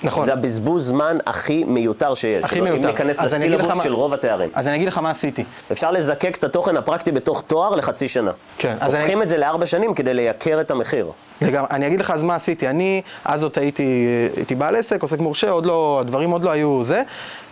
[0.03, 0.25] נכון.
[0.25, 2.45] זה הבזבוז זמן הכי מיותר שיש.
[2.45, 2.87] הכי אם מיותר.
[2.87, 4.49] ניכנס אגיד לך לסילבוס מה- של רוב התארים.
[4.53, 5.43] אז אני אגיד לך מה עשיתי.
[5.71, 8.31] אפשר לזקק את התוכן הפרקטי בתוך תואר לחצי שנה.
[8.57, 11.11] כן, הופכים אני- את זה לארבע שנים כדי לייקר את המחיר.
[11.41, 15.19] לגמרי, אני אגיד לך אז מה עשיתי, אני, אז עוד הייתי, הייתי בעל עסק, עוסק
[15.19, 17.01] מורשה, עוד לא, הדברים עוד לא היו זה,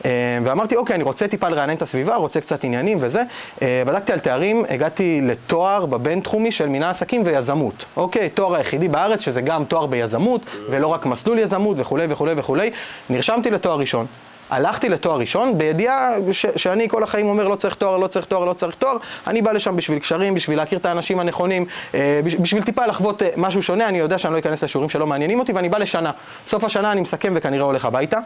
[0.06, 0.12] אה,
[0.44, 3.24] ואמרתי, אוקיי, אני רוצה טיפה לרענן את הסביבה, רוצה קצת עניינים וזה,
[3.62, 9.20] אה, בדקתי על תארים, הגעתי לתואר בבינתחומי של מנהל עסקים ויזמות, אוקיי, תואר היחידי בארץ,
[9.20, 12.72] שזה גם תואר ביזמות, ולא רק מסלול יזמות וכולי וכולי וכולי,
[13.10, 14.06] נרשמתי לתואר ראשון.
[14.50, 18.46] הלכתי לתואר ראשון, בידיעה ש- שאני כל החיים אומר לא צריך תואר, לא צריך תואר,
[18.46, 22.36] לא צריך תואר, אני בא לשם בשביל קשרים, בשביל להכיר את האנשים הנכונים, אה, בש-
[22.36, 25.52] בשביל טיפה לחוות אה, משהו שונה, אני יודע שאני לא אכנס לשיעורים שלא מעניינים אותי,
[25.54, 26.12] ואני בא לשנה.
[26.48, 28.20] סוף השנה אני מסכם וכנראה הולך הביתה.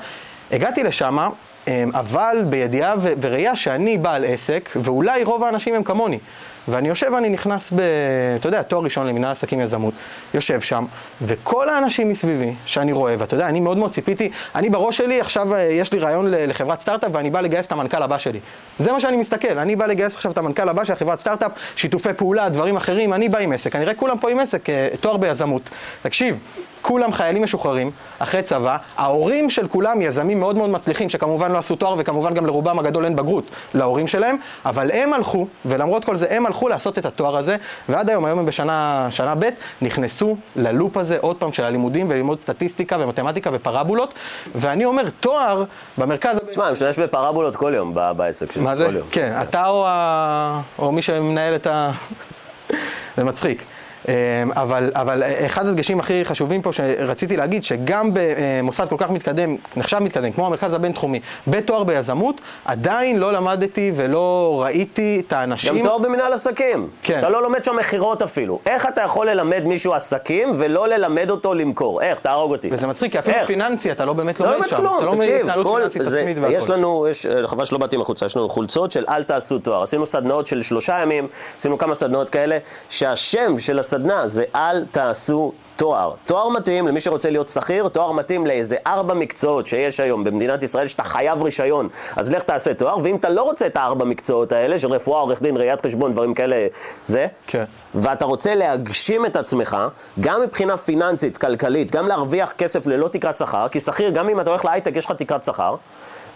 [0.51, 1.17] הגעתי לשם,
[1.67, 6.19] אה, אבל בידיעה וראייה שאני בעל עסק, ואולי רוב האנשים הם כמוני.
[6.69, 7.81] ואני יושב ואני נכנס ב...
[8.39, 9.93] אתה יודע, תואר ראשון למנהל עסקים יזמות,
[10.33, 10.85] יושב שם,
[11.21, 15.55] וכל האנשים מסביבי שאני רואה, ואתה יודע, אני מאוד מאוד ציפיתי, אני בראש שלי, עכשיו
[15.55, 18.39] אה, יש לי רעיון לחברת סטארט-אפ ואני בא לגייס את המנכ"ל הבא שלי.
[18.79, 22.13] זה מה שאני מסתכל, אני בא לגייס עכשיו את המנכ"ל הבא של חברת סטארט-אפ, שיתופי
[22.13, 25.17] פעולה, דברים אחרים, אני בא עם עסק, אני רואה כולם פה עם עסק, אה, תואר
[25.17, 25.69] ביזמות.
[26.01, 26.37] תקשיב,
[26.81, 31.75] כולם חיילים משוחררים, אחרי צבא, ההורים של כולם יזמים מאוד מאוד מצליחים, שכמובן לא עשו
[31.75, 36.27] תואר וכמובן גם לרובם הגדול אין בגרות להורים שלהם, אבל הם הלכו, ולמרות כל זה
[36.29, 37.55] הם הלכו לעשות את התואר הזה,
[37.89, 39.49] ועד היום, היום הם בשנה שנה ב',
[39.81, 44.13] נכנסו ללופ הזה עוד פעם של הלימודים וללמוד סטטיסטיקה ומתמטיקה ופרבולות,
[44.55, 45.63] ואני אומר, תואר
[45.97, 46.39] במרכז...
[46.49, 48.63] תשמע, אני משתמש בפרבולות כל יום בעסק שלי.
[48.63, 48.87] מה זה?
[49.11, 49.63] כן, אתה.
[50.79, 51.91] או מי שמנהל את ה...
[53.17, 53.65] זה מצחיק.
[54.07, 54.13] אמ,
[54.51, 59.99] אבל, אבל אחד הדגשים הכי חשובים פה שרציתי להגיד, שגם במוסד כל כך מתקדם, נחשב
[59.99, 65.75] מתקדם, כמו המרכז הבינתחומי, בתואר ביזמות, עדיין לא למדתי ולא ראיתי את האנשים...
[65.75, 66.87] גם תואר במנהל עסקים.
[67.03, 67.19] כן.
[67.19, 68.59] אתה לא לומד שם מכירות אפילו.
[68.65, 72.01] איך אתה יכול ללמד מישהו עסקים ולא ללמד אותו למכור?
[72.01, 72.19] איך?
[72.19, 72.69] תהרוג אותי.
[72.71, 73.47] וזה מצחיק, כי אפילו איך?
[73.47, 74.77] פיננסי אתה לא באמת לא לומד לומד שם.
[74.77, 76.33] כלום, אתה לא לומד תקשיב, התנהלות כל זה.
[76.49, 79.83] יש לנו, יש, חבל שלא באתי מחוצה, יש לנו חולצות של אל תעשו תואר.
[79.83, 82.57] עשינו סדנאות של שלושה ימים, עשינו כמה סדנאות כאלה,
[82.89, 86.13] שהשם של הסדנה זה אל תעשו תואר.
[86.25, 90.87] תואר מתאים למי שרוצה להיות שכיר, תואר מתאים לאיזה ארבע מקצועות שיש היום במדינת ישראל
[90.87, 91.89] שאתה חייב רישיון.
[92.15, 95.41] אז לך תעשה תואר, ואם אתה לא רוצה את הארבע מקצועות האלה, של רפואה, עורך
[95.41, 96.67] דין, ראיית חשבון, דברים כאלה,
[97.05, 97.63] זה, כן.
[97.95, 99.77] ואתה רוצה להגשים את עצמך,
[100.19, 104.49] גם מבחינה פיננסית, כלכלית, גם להרוויח כסף ללא תקרת שכר, כי שכיר, גם אם אתה
[104.49, 105.75] הולך להייטק, יש לך תקרת שכר,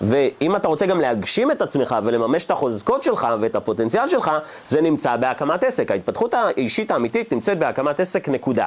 [0.01, 4.31] ואם אתה רוצה גם להגשים את עצמך ולממש את החוזקות שלך ואת הפוטנציאל שלך,
[4.65, 5.91] זה נמצא בהקמת עסק.
[5.91, 8.65] ההתפתחות האישית האמיתית נמצאת בהקמת עסק, נקודה.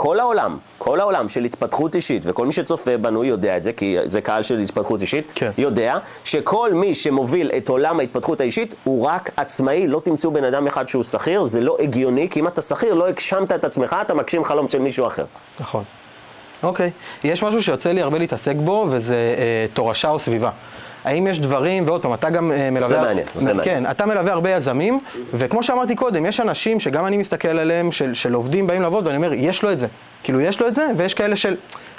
[0.00, 3.96] כל העולם, כל העולם של התפתחות אישית, וכל מי שצופה בנו יודע את זה, כי
[4.04, 5.50] זה קהל של התפתחות אישית, כן.
[5.58, 10.66] יודע שכל מי שמוביל את עולם ההתפתחות האישית הוא רק עצמאי, לא תמצאו בן אדם
[10.66, 14.14] אחד שהוא שכיר, זה לא הגיוני, כי אם אתה שכיר לא הגשמת את עצמך, אתה
[14.14, 15.24] מגשים חלום של מישהו אחר.
[15.60, 15.84] נכון.
[16.62, 16.90] אוקיי.
[17.24, 20.50] יש משהו שיוצא לי הרבה להתעסק בו, וזה אה, תורשה או סביבה.
[21.04, 23.00] האם יש דברים, ועוד פעם, אתה גם אה, מלווה...
[23.00, 23.64] מעניין, נושא מעניין.
[23.64, 25.00] כן, אתה מלווה הרבה יזמים,
[25.34, 29.16] וכמו שאמרתי קודם, יש אנשים שגם אני מסתכל עליהם, של, של עובדים באים לעבוד, ואני
[29.16, 29.86] אומר, יש לו את זה.
[30.22, 31.56] כאילו, יש לו את זה, ויש כאלה של,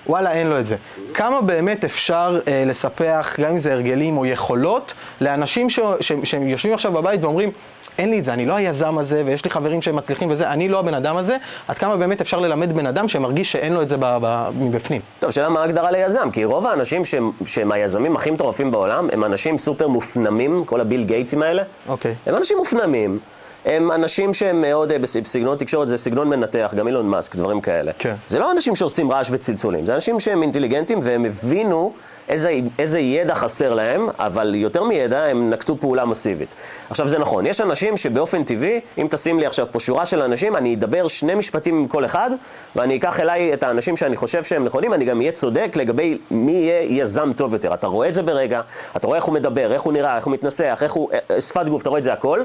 [0.07, 0.75] וואלה, אין לו את זה.
[1.13, 6.47] כמה באמת אפשר אה, לספח, גם אם זה הרגלים או יכולות, לאנשים ש, ש, שהם
[6.47, 7.51] יושבים עכשיו בבית ואומרים,
[7.97, 10.69] אין לי את זה, אני לא היזם הזה, ויש לי חברים שהם מצליחים וזה, אני
[10.69, 13.89] לא הבן אדם הזה, עד כמה באמת אפשר ללמד בן אדם שמרגיש שאין לו את
[13.89, 15.01] זה ב, ב, מבפנים.
[15.19, 19.23] טוב, שאלה מה ההגדרה ליזם, כי רוב האנשים שהם, שהם היזמים הכי מטורפים בעולם, הם
[19.23, 21.63] אנשים סופר מופנמים, כל הביל גייטסים האלה.
[21.87, 22.15] אוקיי.
[22.25, 23.19] הם אנשים מופנמים.
[23.65, 27.61] הם אנשים שהם מאוד, אה, בס- בסגנון תקשורת זה סגנון מנתח, גם אילון מאסק, דברים
[27.61, 27.91] כאלה.
[27.99, 28.15] כן.
[28.27, 31.93] זה לא אנשים שעושים רעש וצלצולים, זה אנשים שהם אינטליגנטים והם הבינו
[32.29, 36.55] איזה, איזה ידע חסר להם, אבל יותר מידע הם נקטו פעולה מסיבית.
[36.89, 40.55] עכשיו זה נכון, יש אנשים שבאופן טבעי, אם תשים לי עכשיו פה שורה של אנשים,
[40.55, 42.29] אני אדבר שני משפטים עם כל אחד,
[42.75, 46.51] ואני אקח אליי את האנשים שאני חושב שהם נכונים, אני גם אהיה צודק לגבי מי
[46.51, 47.73] יהיה יזם טוב יותר.
[47.73, 48.61] אתה רואה את זה ברגע,
[48.95, 51.69] אתה רואה איך הוא מדבר, איך הוא נראה, איך הוא מתנסח, איך הוא, אה, שפת
[51.69, 52.43] גוף, אתה רואה את זה הכל.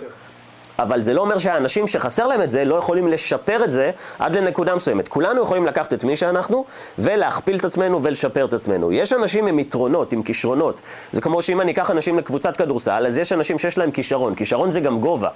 [0.78, 4.36] אבל זה לא אומר שהאנשים שחסר להם את זה לא יכולים לשפר את זה עד
[4.36, 5.08] לנקודה מסוימת.
[5.08, 6.64] כולנו יכולים לקחת את מי שאנחנו
[6.98, 8.92] ולהכפיל את עצמנו ולשפר את עצמנו.
[8.92, 10.80] יש אנשים עם יתרונות, עם כישרונות.
[11.12, 14.34] זה כמו שאם אני אקח אנשים לקבוצת כדורסל, אז יש אנשים שיש להם כישרון.
[14.34, 15.28] כישרון זה גם גובה.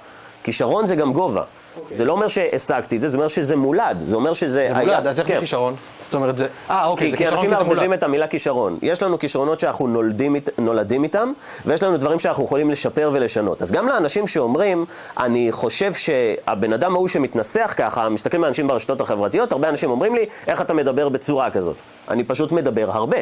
[0.43, 1.43] כישרון זה גם גובה.
[1.91, 3.99] זה לא אומר שהשגתי את זה, זה אומר שזה מולד.
[3.99, 5.39] זה אומר שזה זה מולד, אז איך זה כן.
[5.39, 5.75] כישרון?
[6.01, 6.47] זאת אומרת, זה...
[6.69, 7.75] אה, אוקיי, כי, זה כי כישרון אנשים כי זה מולד.
[7.77, 8.79] מערבבים את המילה כישרון.
[8.81, 11.31] יש לנו כישרונות שאנחנו נולדים, נולדים איתם,
[11.65, 13.61] ויש לנו דברים שאנחנו יכולים לשפר ולשנות.
[13.61, 14.85] אז גם לאנשים שאומרים,
[15.19, 20.15] אני חושב שהבן אדם ההוא שמתנסח ככה, מסתכלים על אנשים ברשתות החברתיות, הרבה אנשים אומרים
[20.15, 21.75] לי, איך אתה מדבר בצורה כזאת?
[22.09, 23.17] אני פשוט מדבר הרבה.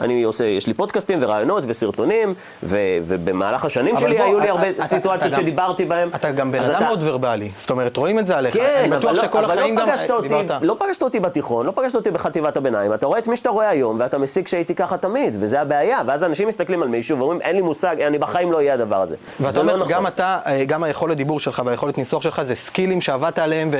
[0.00, 4.66] אני עושה, יש לי פודקאסטים ורעיונות וסרטונים, ו, ובמהלך השנים שלי בוא, היו לי הרבה
[4.82, 6.08] סיטואציות שדיברתי בהן.
[6.14, 7.50] אתה גם בן אדם אתה- מאוד ורבלי.
[7.56, 8.54] זאת אומרת, רואים את זה עליך.
[8.54, 10.62] כן, אני בטוח אבל, שכל לא, אבל החיים לא גם דיברת.
[10.62, 13.68] לא פגשת אותי בתיכון, לא פגשת אותי בחטיבת הביניים, אתה רואה את מי שאתה רואה
[13.68, 17.56] היום, ואתה מסיק שהייתי ככה תמיד, וזה הבעיה, ואז אנשים מסתכלים על מישהו ואומרים, אין
[17.56, 19.16] לי מושג, אני בחיים לא אהיה הדבר הזה.
[19.40, 19.92] ואתה לא אומר, נכון.
[19.92, 23.70] גם אתה, אה, גם היכולת דיבור שלך והיכולת ניסוח שלך זה סקילים שעבדת עליהם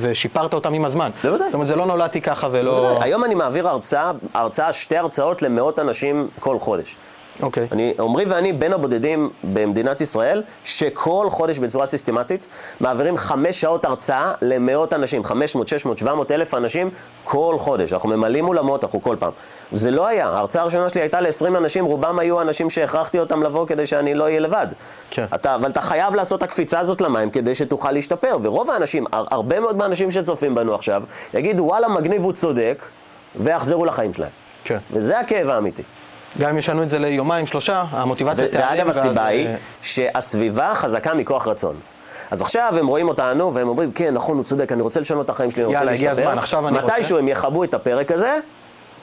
[0.00, 1.10] ושיפרת אותם עם הזמן.
[1.24, 1.46] בוודאי.
[1.48, 2.98] זאת אומרת, זה לא נולדתי ככה ולא...
[3.00, 6.96] היום אני מעביר הרצאה, הרצאה, שתי הרצאות למאות אנשים כל חודש.
[7.42, 7.66] אוקיי.
[7.72, 12.46] אני, עמרי ואני בין הבודדים במדינת ישראל, שכל חודש בצורה סיסטמטית
[12.80, 16.90] מעבירים חמש שעות הרצאה למאות אנשים, 500, 600, 700 אלף אנשים
[17.24, 17.92] כל חודש.
[17.92, 19.32] אנחנו ממלאים אולמות, אנחנו כל פעם.
[19.72, 23.66] זה לא היה, ההרצאה הראשונה שלי הייתה ל-20 אנשים, רובם היו אנשים שהכרחתי אותם לבוא
[23.66, 24.66] כדי שאני לא אהיה לבד.
[25.10, 25.24] כן.
[25.34, 28.36] אתה, אבל אתה חייב לעשות את הקפיצה הזאת למים כדי שתוכל להשתפר.
[28.42, 31.02] ורוב האנשים, הר- הרבה מאוד מהאנשים שצופים בנו עכשיו,
[31.34, 32.82] יגידו וואלה מגניב הוא צודק,
[33.36, 34.30] ויחזרו לחיים שלהם.
[34.66, 34.78] כן.
[34.92, 35.82] וזה הכאב האמיתי.
[36.38, 38.68] גם אם ישנו את זה ליומיים, שלושה, המוטיבציה תיעלם.
[38.70, 41.76] ואגב, הסיבה היא אה, שהסביבה חזקה מכוח רצון.
[42.30, 45.30] אז עכשיו הם רואים אותנו והם אומרים, כן, נכון, הוא צודק, אני רוצה לשנות את
[45.30, 46.92] החיים שלי, אני רוצה יאללה, הגיע להשתפר." הזמן, עכשיו אני רוצה.
[46.94, 48.34] מתישהו הם יכבו את הפרק הזה,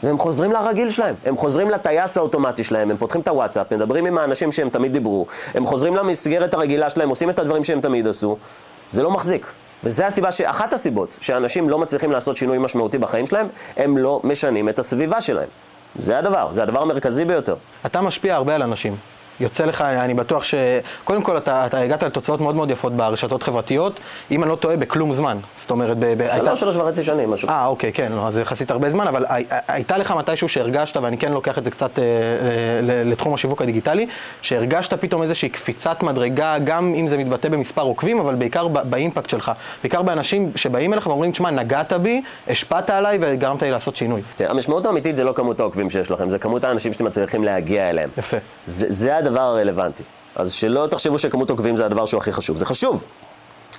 [0.03, 1.15] והם חוזרים לרגיל שלהם.
[1.25, 5.25] הם חוזרים לטייס האוטומטי שלהם, הם פותחים את הוואטסאפ, מדברים עם האנשים שהם תמיד דיברו,
[5.53, 8.37] הם חוזרים למסגרת הרגילה שלהם, עושים את הדברים שהם תמיד עשו.
[8.89, 9.51] זה לא מחזיק.
[9.83, 10.41] וזה הסיבה, ש...
[10.41, 15.21] אחת הסיבות שאנשים לא מצליחים לעשות שינוי משמעותי בחיים שלהם, הם לא משנים את הסביבה
[15.21, 15.49] שלהם.
[15.99, 17.55] זה הדבר, זה הדבר המרכזי ביותר.
[17.85, 18.95] אתה משפיע הרבה על אנשים.
[19.39, 20.55] יוצא לך, אני בטוח ש...
[21.03, 23.99] קודם כל, אתה, אתה הגעת לתוצאות מאוד מאוד יפות ברשתות חברתיות,
[24.31, 25.37] אם אני לא טועה, בכלום זמן.
[25.55, 26.05] זאת אומרת, ב...
[26.23, 27.49] ב- שלוש, שלוש וחצי שנים, משהו.
[27.49, 31.17] אה, אוקיי, כן, לא, אז יחסית הרבה זמן, אבל הי- הייתה לך מתישהו שהרגשת, ואני
[31.17, 32.03] כן לוקח את זה קצת אה,
[33.05, 34.07] לתחום השיווק הדיגיטלי,
[34.41, 39.29] שהרגשת פתאום איזושהי קפיצת מדרגה, גם אם זה מתבטא במספר עוקבים, אבל בעיקר ב- באימפקט
[39.29, 39.51] שלך.
[39.83, 44.21] בעיקר באנשים שבאים אליך ואומרים, תשמע, נגעת בי, השפעת עליי וגרמת לי לעשות שינוי.
[44.39, 48.09] המשמעות האמיתית זה לא כמות העוקבים שיש לכם, זה כמות האנשים שאתם מצליחים להגיע אליהם.
[48.17, 48.37] יפה.
[48.67, 50.03] זה, זה הדבר הרלוונטי.
[50.35, 52.57] אז שלא תחשבו שכמות עוקבים זה הדבר שהוא הכי חשוב.
[52.57, 53.05] זה חשוב.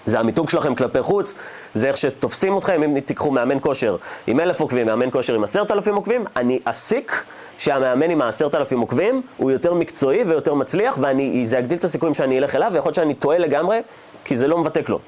[0.06, 1.34] זה המיתוג שלכם כלפי חוץ,
[1.74, 5.70] זה איך שתופסים אתכם, אם תיקחו מאמן כושר עם אלף עוקבים, מאמן כושר עם עשרת
[5.70, 7.24] אלפים עוקבים, אני אסיק
[7.58, 12.38] שהמאמן עם העשרת אלפים עוקבים הוא יותר מקצועי ויותר מצליח, וזה יגדיל את הסיכויים שאני
[12.38, 13.80] אלך אליו, ויכול להיות שאני טועה לגמרי,
[14.24, 15.00] כי זה לא מבטא כלום.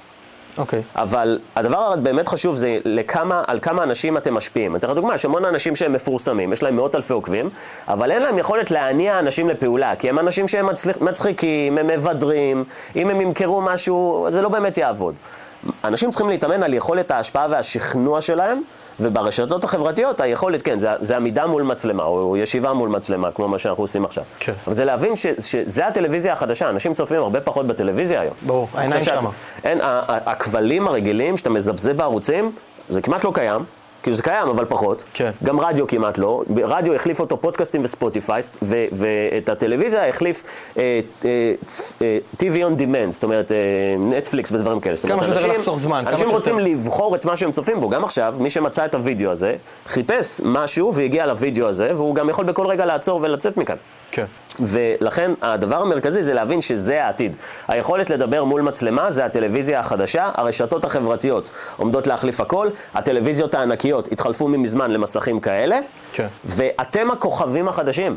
[0.59, 0.83] אוקיי.
[0.97, 4.73] אבל הדבר הבאמת חשוב זה לכמה, על כמה אנשים אתם משפיעים.
[4.73, 7.51] אני אתן לך דוגמה, יש המון אנשים שהם מפורסמים, יש להם מאות אלפי עוקבים,
[7.89, 12.65] אבל אין להם יכולת להניע אנשים לפעולה, כי הם אנשים שהם מצליח, מצחיקים, הם מבדרים,
[12.97, 15.15] אם הם ימכרו משהו, זה לא באמת יעבוד.
[15.85, 18.63] אנשים צריכים להתאמן על יכולת ההשפעה והשכנוע שלהם,
[19.01, 23.59] וברשתות החברתיות היכולת, כן, זה, זה עמידה מול מצלמה, או ישיבה מול מצלמה, כמו מה
[23.59, 24.25] שאנחנו עושים עכשיו.
[24.39, 24.53] כן.
[24.67, 28.35] אבל זה להבין ש, שזה הטלוויזיה החדשה, אנשים צופים הרבה פחות בטלוויזיה היום.
[28.43, 29.31] ברור, העיניים שמה.
[29.65, 32.53] אין, הכבלים הרגילים שאתה מזבזב בערוצים,
[32.89, 33.65] זה כמעט לא קיים.
[34.07, 35.05] כאילו זה קיים, אבל פחות.
[35.15, 35.31] כן.
[35.45, 36.43] גם רדיו כמעט לא.
[36.63, 40.43] רדיו החליף אותו פודקאסטים וספוטיפיי, ו- ואת הטלוויזיה החליף
[40.79, 41.53] אה, אה,
[42.03, 43.53] אה, TV on demand, זאת אומרת
[43.99, 44.97] נטפליקס ודברים כאלה.
[44.97, 46.29] כמה שיותר לחסוך זמן, אנשים.
[46.29, 47.89] רוצים לבחור את מה שהם צופים בו.
[47.89, 49.55] גם עכשיו, מי שמצא את הוידאו הזה,
[49.87, 53.77] חיפש משהו והגיע לוידאו הזה, והוא גם יכול בכל רגע לעצור ולצאת מכאן.
[54.11, 54.25] כן.
[54.61, 57.37] ולכן הדבר המרכזי זה להבין שזה העתיד.
[57.69, 64.13] היכולת לדבר מול מצלמה זה הטלוויזיה החדשה, הרשתות החברתיות עומדות להחליף הכל, הטלוויזיות הענקיות חברתיות
[64.13, 65.79] התחלפו מזמן למסכים כאלה,
[66.13, 66.27] כן.
[66.45, 68.17] ואתם הכוכבים החדשים.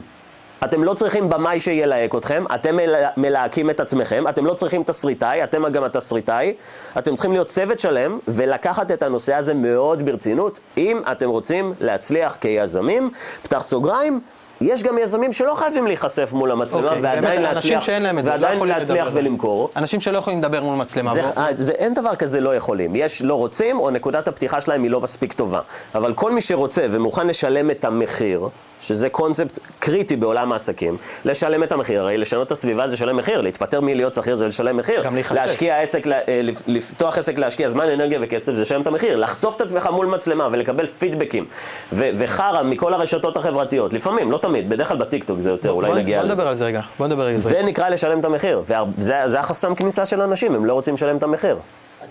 [0.64, 2.96] אתם לא צריכים במאי שילהק אתכם, אתם מל...
[3.18, 6.54] מלהקים את עצמכם, אתם לא צריכים תסריטאי, אתם גם התסריטאי,
[6.98, 12.38] אתם צריכים להיות צוות שלם ולקחת את הנושא הזה מאוד ברצינות, אם אתם רוצים להצליח
[12.42, 13.10] כיזמים,
[13.42, 14.20] פתח סוגריים,
[14.62, 17.94] יש גם יזמים שלא חייבים להיחשף מול המצלמה אוקיי, ועדיין באמת, להצליח, לא
[18.24, 19.08] ועדיין יכולים להצליח.
[19.14, 19.70] ולמכור.
[19.76, 21.14] אנשים שלא יכולים לדבר מול מצלמה.
[21.14, 22.96] זה, בוא- זה, אין דבר כזה לא יכולים.
[22.96, 25.60] יש לא רוצים, או נקודת הפתיחה שלהם היא לא מספיק טובה.
[25.96, 28.48] אבל כל מי שרוצה ומוכן לשלם את המחיר,
[28.82, 33.42] שזה קונספט קריטי בעולם העסקים, לשלם את המחיר, הרי לשנות את הסביבה זה לשלם מחיר,
[33.42, 35.04] להתפטר מלהיות שכיר זה לשלם מחיר.
[35.04, 35.36] גם להיחשף.
[35.42, 39.16] להשקיע עסק, אה, לפ- לפתוח עסק להשקיע זמן, אנרגיה וכסף זה לשלם את המחיר.
[39.16, 41.46] לחשוף את עצמך מול מצלמה ולקבל פידבקים,
[41.94, 46.18] וחרא מכל הרשתות החברתיות, לפעמים, לא תמיד, בדרך כלל בטיקטוק זה יותר, אולי בוא- נגיע
[46.18, 46.34] בוא לזה.
[46.34, 46.82] נדבר על זה רגע.
[46.98, 47.50] בוא נדבר על זה.
[47.50, 48.62] זה נקרא לשלם את המחיר,
[48.98, 51.58] וזה זה החסם כניסה של אנשים, הם לא רוצים לשלם את המחיר.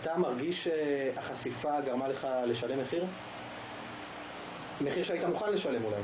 [0.03, 3.05] אתה מרגיש שהחשיפה גרמה לך לשלם מחיר?
[4.81, 5.97] מחיר שהיית מוכן לשלם אולי.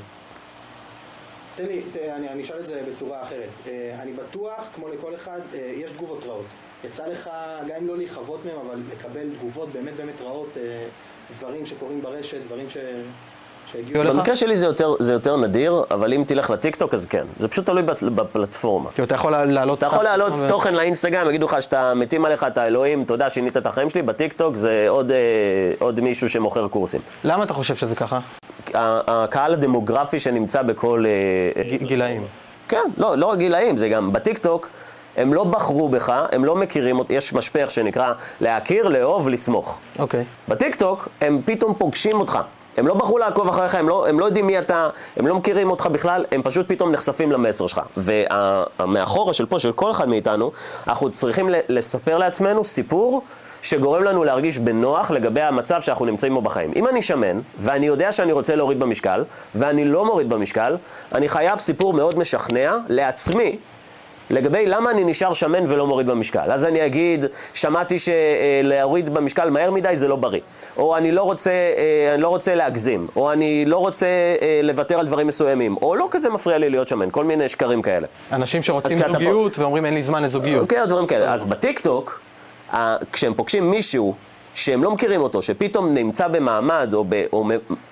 [1.55, 3.49] תן לי, ת- אני, אני אשאל את זה בצורה אחרת.
[3.67, 3.71] אה,
[4.01, 6.45] אני בטוח, כמו לכל אחד, אה, יש תגובות רעות.
[6.83, 7.29] יצא לך,
[7.67, 10.85] גם אם לא להיחוות מהם, אבל לקבל תגובות באמת באמת רעות, אה,
[11.37, 12.77] דברים שקורים ברשת, דברים ש...
[13.77, 14.13] שהגיעו אליך?
[14.15, 17.25] במקרה שלי זה יותר, זה יותר נדיר, אבל אם תלך לטיקטוק אז כן.
[17.39, 18.89] זה פשוט תלוי בפ- בפלטפורמה.
[18.91, 19.77] כאילו, אתה יכול להעלות...
[19.77, 23.57] אתה יכול להעלות ו- תוכן לאינסטגרם, יגידו לך שאתה מתים עליך, אתה אלוהים, תודה, שינית
[23.57, 25.17] את החיים שלי, בטיקטוק זה עוד, אה,
[25.79, 27.01] עוד מישהו שמוכר קורסים.
[27.23, 28.19] למה אתה חושב שזה ככה?
[28.73, 31.05] הקהל הדמוגרפי שנמצא בכל...
[31.05, 32.25] אה, אה, גילאים.
[32.67, 34.69] כן, לא, לא רק גילאים, זה גם בטיקטוק,
[35.17, 38.11] הם לא בחרו בך, הם לא מכירים, יש משפך שנקרא
[38.41, 39.79] להכיר, לאהוב, לסמוך.
[39.99, 40.23] אוקיי.
[40.47, 42.39] בטיקטוק הם פתאום פוגשים אותך.
[42.77, 45.71] הם לא בחרו לעקוב אחריך, הם לא, הם לא יודעים מי אתה, הם לא מכירים
[45.71, 47.81] אותך בכלל, הם פשוט פתאום נחשפים למסר שלך.
[47.97, 50.51] ומאחורה של פה, של כל אחד מאיתנו,
[50.87, 53.21] אנחנו צריכים לספר לעצמנו סיפור
[53.61, 56.71] שגורם לנו להרגיש בנוח לגבי המצב שאנחנו נמצאים בו בחיים.
[56.75, 59.23] אם אני שמן, ואני יודע שאני רוצה להוריד במשקל,
[59.55, 60.77] ואני לא מוריד במשקל,
[61.15, 63.57] אני חייב סיפור מאוד משכנע לעצמי,
[64.29, 66.51] לגבי למה אני נשאר שמן ולא מוריד במשקל.
[66.51, 70.41] אז אני אגיד, שמעתי שלהוריד במשקל מהר מדי זה לא בריא.
[70.77, 73.07] או אני לא רוצה, אה, אני לא רוצה להגזים.
[73.15, 74.05] או אני לא רוצה
[74.41, 75.75] אה, לוותר על דברים מסוימים.
[75.81, 77.07] או לא כזה מפריע לי להיות שמן.
[77.11, 78.07] כל מיני שקרים כאלה.
[78.31, 80.61] אנשים שרוצים כשאתה פה- זוגיות ואומרים אין לי זמן לזוגיות.
[80.61, 81.33] אוקיי, דברים כאלה.
[81.33, 82.21] אז בטיקטוק,
[83.13, 84.15] כשהם פוגשים מישהו
[84.55, 87.45] שהם לא מכירים אותו, שפתאום נמצא במעמד, או, ב, או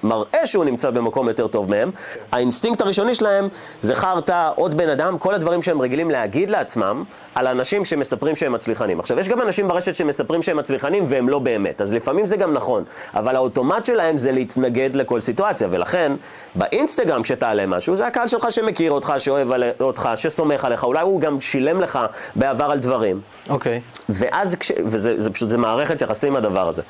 [0.04, 1.92] מראה שהוא נמצא במקום יותר טוב מהם,
[2.32, 3.48] האינסטינקט הראשוני שלהם
[3.82, 7.04] זה חרטא, עוד בן אדם, כל הדברים שהם רגילים להגיד לעצמם
[7.36, 9.00] על אנשים שמספרים שהם מצליחנים.
[9.00, 12.54] עכשיו, יש גם אנשים ברשת שמספרים שהם מצליחנים והם לא באמת, אז לפעמים זה גם
[12.54, 12.84] נכון,
[13.16, 16.12] אבל האוטומט שלהם זה להתנגד לכל סיטואציה, ולכן
[16.56, 21.22] באינסטגרם כשתעלה משהו, זה הקהל שלך שמכיר אותך, שאוהב על- אותך, שסומך עליך, אולי הוא
[21.22, 22.00] גם שילם לך
[22.36, 23.22] בעבר על דברים.
[23.50, 23.82] אוקיי.
[24.10, 24.72] ואז, כש...
[24.86, 26.82] וזה זה פשוט, זה מערכת יחסים הדבר הזה.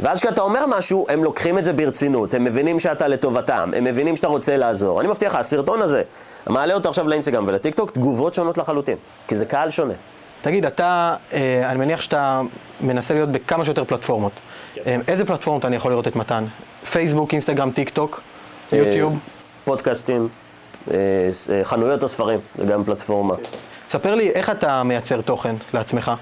[0.00, 4.16] ואז כשאתה אומר משהו, הם לוקחים את זה ברצינות, הם מבינים שאתה לטובתם, הם מבינים
[4.16, 5.00] שאתה רוצה לעזור.
[5.00, 6.02] אני מבטיח לך, הסרטון הזה,
[6.46, 8.96] מעלה אותו עכשיו לאינסטגרם ולטיקטוק, תגובות שונות לחלוטין,
[9.28, 9.94] כי זה קהל שונה.
[10.42, 12.40] תגיד, אתה, אה, אני מניח שאתה
[12.80, 14.32] מנסה להיות בכמה שיותר פלטפורמות.
[14.86, 16.44] אה, איזה פלטפורמות אני יכול לראות את מתן?
[16.92, 18.20] פייסבוק, אינסטגרם, טיק טוק,
[18.72, 19.12] יוטיוב?
[19.12, 19.18] אה,
[19.64, 20.28] פודקאסטים,
[20.90, 20.96] אה,
[21.52, 23.34] אה, חנויות הספרים, זה גם פלטפורמה.
[23.88, 26.12] ספר לי איך אתה מייצר תוכן לעצמך.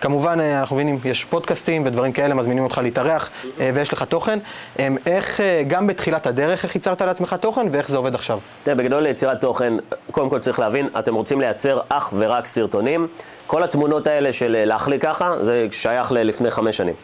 [0.00, 4.38] כמובן, אה, אנחנו מבינים, יש פודקאסטים ודברים כאלה, מזמינים אותך להתארח, אה, ויש לך תוכן.
[4.78, 8.38] אה, איך, אה, גם בתחילת הדרך, איך ייצרת לעצמך תוכן, ואיך זה עובד עכשיו?
[8.62, 9.74] תראה, בגדול ליצירת תוכן,
[10.10, 13.06] קודם כל צריך להבין, אתם רוצים לייצר אך ורק סרטונים.
[13.46, 16.94] כל התמונות האלה של להחליק ככה, זה שייך ללפני חמש שנים.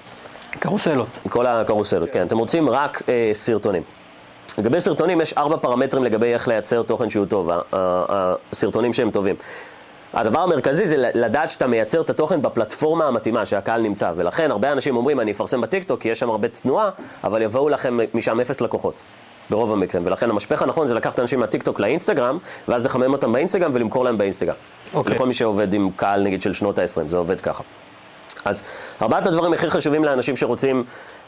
[0.58, 1.18] קרוסלות.
[1.28, 2.26] כל הקרוסלות, כן.
[2.26, 3.82] אתם רוצים רק אה, סרטונים.
[4.58, 9.34] לגבי סרטונים יש ארבע פרמטרים לגבי איך לייצר תוכן שהוא טוב, הסרטונים שהם טובים.
[10.16, 14.96] הדבר המרכזי זה לדעת שאתה מייצר את התוכן בפלטפורמה המתאימה שהקהל נמצא, ולכן הרבה אנשים
[14.96, 16.90] אומרים אני אפרסם בטיקטוק כי יש שם הרבה תנועה,
[17.24, 18.94] אבל יבואו לכם משם אפס לקוחות.
[19.50, 24.04] ברוב המקרים, ולכן המשפך הנכון זה לקחת אנשים מהטיקטוק לאינסטגרם, ואז לחמם אותם באינסטגרם ולמכור
[24.04, 24.54] להם באינסטגרם.
[24.94, 25.14] אוקיי.
[25.14, 27.62] לכל מי שעובד עם קהל נגיד של שנות ה-20, זה עובד ככה.
[28.44, 28.62] אז
[29.02, 30.84] ארבעת הדברים הכי חשובים לאנשים שרוצים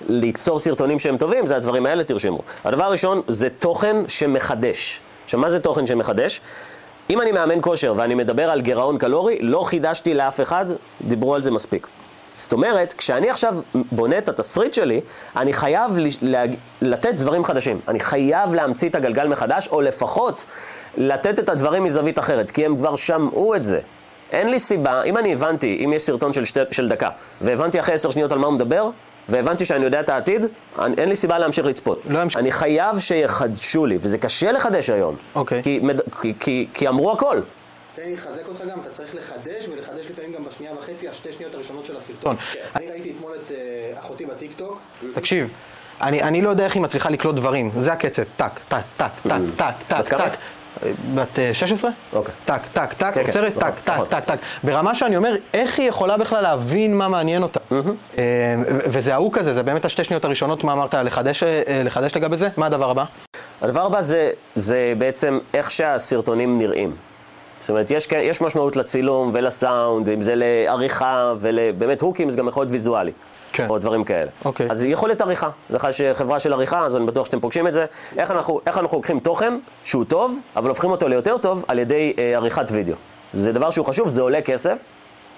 [0.09, 2.40] ליצור סרטונים שהם טובים, זה הדברים האלה, תרשמו.
[2.64, 5.01] הדבר הראשון זה תוכן שמחדש.
[5.24, 6.40] עכשיו, מה זה תוכן שמחדש?
[7.11, 10.64] אם אני מאמן כושר ואני מדבר על גירעון קלורי, לא חידשתי לאף אחד,
[11.01, 11.87] דיברו על זה מספיק.
[12.35, 15.01] זאת אומרת, כשאני עכשיו בונה את התסריט שלי,
[15.37, 15.90] אני חייב
[16.23, 16.55] להג...
[16.83, 17.81] לתת דברים חדשים.
[17.88, 20.47] אני חייב להמציא את הגלגל מחדש, או לפחות
[20.97, 23.81] לתת את הדברים מזווית אחרת, כי הם כבר שמעו את זה.
[24.33, 27.09] אין לי סיבה, אם אני הבנתי, אם יש סרטון של, שתי, של דקה,
[27.40, 28.90] והבנתי אחרי עשר שניות על מה הוא מדבר,
[29.28, 30.42] והבנתי שאני יודע את העתיד,
[30.78, 32.02] אני, אין לי סיבה להמשיך לצפות.
[32.08, 32.40] לא אמשיך.
[32.40, 35.16] אני חייב שיחדשו לי, וזה קשה לחדש היום.
[35.34, 35.62] אוקיי.
[35.62, 36.00] כי, מד...
[36.20, 37.40] כי, כי, כי אמרו הכל.
[37.94, 41.54] תן לי לחזק אותך גם, אתה צריך לחדש, ולחדש לפעמים גם בשנייה וחצי, השתי שניות
[41.54, 42.36] הראשונות של הסרטון.
[42.76, 44.81] אני ראיתי אתמול את אה, אחותי בטיקטוק.
[45.14, 45.48] תקשיב,
[46.02, 49.06] אני, אני לא יודע איך היא מצליחה לקלוט דברים, זה הקצב, טק, טק, טק,
[49.56, 50.18] טק, טק, טק?
[50.18, 50.33] טק.
[50.83, 51.90] אה, בת אה, 16?
[52.12, 52.35] אוקיי.
[52.44, 54.06] טק, טק, טק, כן, עוצרת, נכון, טק, טק, נכון.
[54.06, 54.38] טק, טק.
[54.64, 57.60] ברמה שאני אומר, איך היא יכולה בכלל להבין מה מעניין אותה?
[58.19, 58.25] אה,
[58.66, 62.48] וזה ההוא כזה, זה באמת השתי שניות הראשונות, מה אמרת, לחדש, אה, לחדש לגבי זה?
[62.56, 63.04] מה הדבר הבא?
[63.62, 66.94] הדבר הבא זה, זה בעצם איך שהסרטונים נראים.
[67.60, 72.62] זאת אומרת, יש, יש משמעות לצילום ולסאונד, אם זה לעריכה ולבאמת הוקים, זה גם יכול
[72.62, 73.12] להיות ויזואלי.
[73.53, 73.67] כן.
[73.71, 74.31] או דברים כאלה.
[74.44, 74.71] אוקיי.
[74.71, 75.49] אז יכול להיות עריכה.
[75.71, 77.85] לך יש חברה של עריכה, אז אני בטוח שאתם פוגשים את זה.
[78.19, 82.13] איך אנחנו, איך אנחנו לוקחים תוכן שהוא טוב, אבל הופכים אותו ליותר טוב על ידי
[82.19, 82.94] אה, עריכת וידאו.
[83.33, 84.79] זה דבר שהוא חשוב, זה עולה כסף,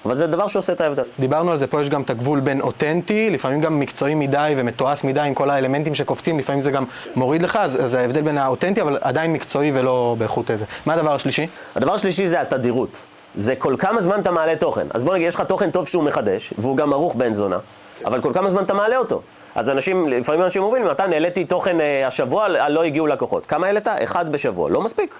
[0.05, 1.03] אבל זה דבר שעושה את ההבדל.
[1.19, 5.05] דיברנו על זה, פה יש גם את הגבול בין אותנטי, לפעמים גם מקצועי מדי ומתועש
[5.05, 6.85] מדי עם כל האלמנטים שקופצים, לפעמים זה גם
[7.17, 10.65] מוריד לך, אז, אז ההבדל בין האותנטי, אבל עדיין מקצועי ולא באיכות איזה.
[10.87, 11.47] מה הדבר השלישי?
[11.77, 13.07] הדבר השלישי זה התדירות.
[13.35, 14.87] זה כל כמה זמן אתה מעלה תוכן.
[14.95, 17.59] אז בוא נגיד, יש לך תוכן טוב שהוא מחדש, והוא גם ערוך בן זונה,
[18.05, 19.23] אבל כל כמה זמן אתה מעלה אותו.
[19.55, 23.47] אז אנשים, לפעמים אנשים אומרים, מתן, העליתי תוכן אה, השבוע, לא הגיעו לקוחות.
[23.47, 23.89] כמה העלית?
[23.89, 24.71] אחד בשבוע.
[24.71, 25.15] לא מספיק.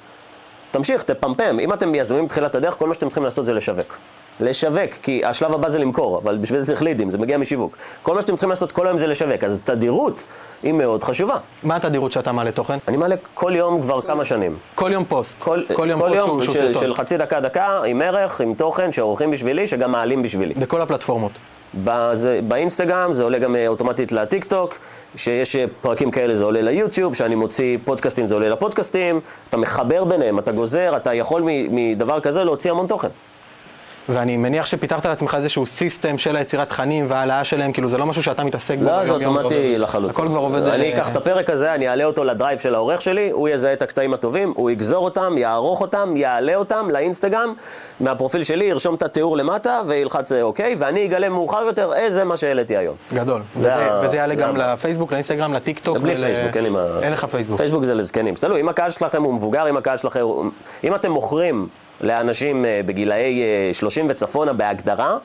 [0.71, 1.61] תמשיך, תפמפם.
[1.61, 3.99] אם אתם יזמים בתחילת הדרך, כל מה שאתם צריכים לעשות זה לשווק.
[4.41, 7.77] לשווק, כי השלב הבא זה למכור, אבל בשביל זה צריך לידים, זה מגיע משיווק.
[8.03, 10.27] כל מה שאתם צריכים לעשות כל היום זה לשווק, אז תדירות
[10.63, 11.37] היא מאוד חשובה.
[11.63, 12.79] מה התדירות שאתה מעלה תוכן?
[12.89, 14.57] אני מעלה כל יום כבר כמה שנים.
[14.75, 15.39] כל יום פוסט.
[15.39, 16.75] כל, כל יום כל פוסט יום שהוא, שהוא של.
[16.75, 20.55] של חצי דקה, דקה, עם ערך, עם תוכן, שעורכים בשבילי, שגם מעלים בשבילי.
[20.55, 21.33] בכל הפלטפורמות.
[22.49, 24.79] באינסטגרם זה עולה גם אה, אוטומטית לטיק טוק,
[25.17, 30.05] שיש אה, פרקים כאלה זה עולה ליוטיוב, כשאני מוציא פודקאסטים זה עולה לפודקאסטים, אתה מחבר
[30.05, 33.09] ביניהם, אתה גוזר, אתה יכול מדבר כזה להוציא המון תוכן.
[34.13, 38.23] ואני מניח שפיתחת לעצמך איזשהו system של היצירת תכנים והעלאה שלהם, כאילו זה לא משהו
[38.23, 39.79] שאתה מתעסק בו לא, זה אוטומטי.
[39.79, 40.11] לחלוטין.
[40.11, 40.63] הכל כבר עובד...
[40.63, 43.73] אני אה, אקח את הפרק הזה, אני אעלה אותו לדרייב של העורך שלי, הוא יזהה
[43.73, 47.55] את הקטעים הטובים, הוא יגזור אותם, יערוך אותם, יעלה אותם לאינסטגרם,
[48.01, 52.25] מהפרופיל שלי, ירשום את התיאור למטה וילחץ אה, אוקיי, ואני אגלה מאוחר יותר, אה, זה
[52.25, 52.95] מה שהעליתי היום.
[53.15, 53.43] גדול.
[53.61, 55.99] זה וזה, יעלה גם לפייסבוק, לאינסטגרם, לטיק טוק.
[55.99, 56.85] בלי פייסבוק, אין לי מה...
[57.03, 57.57] אין לך פייסבוק.
[57.57, 58.35] פייסבוק זה לזקנים.
[58.35, 60.21] אז תלוי, אם הקהל שלכם הוא מבוגר, אם הקהל שלכם...
[60.21, 60.45] הוא-
[60.85, 61.69] אם אתם מוכרים
[62.01, 65.19] לאנשים אה, בגילאי אה, 30 וצפונה בהגדרה,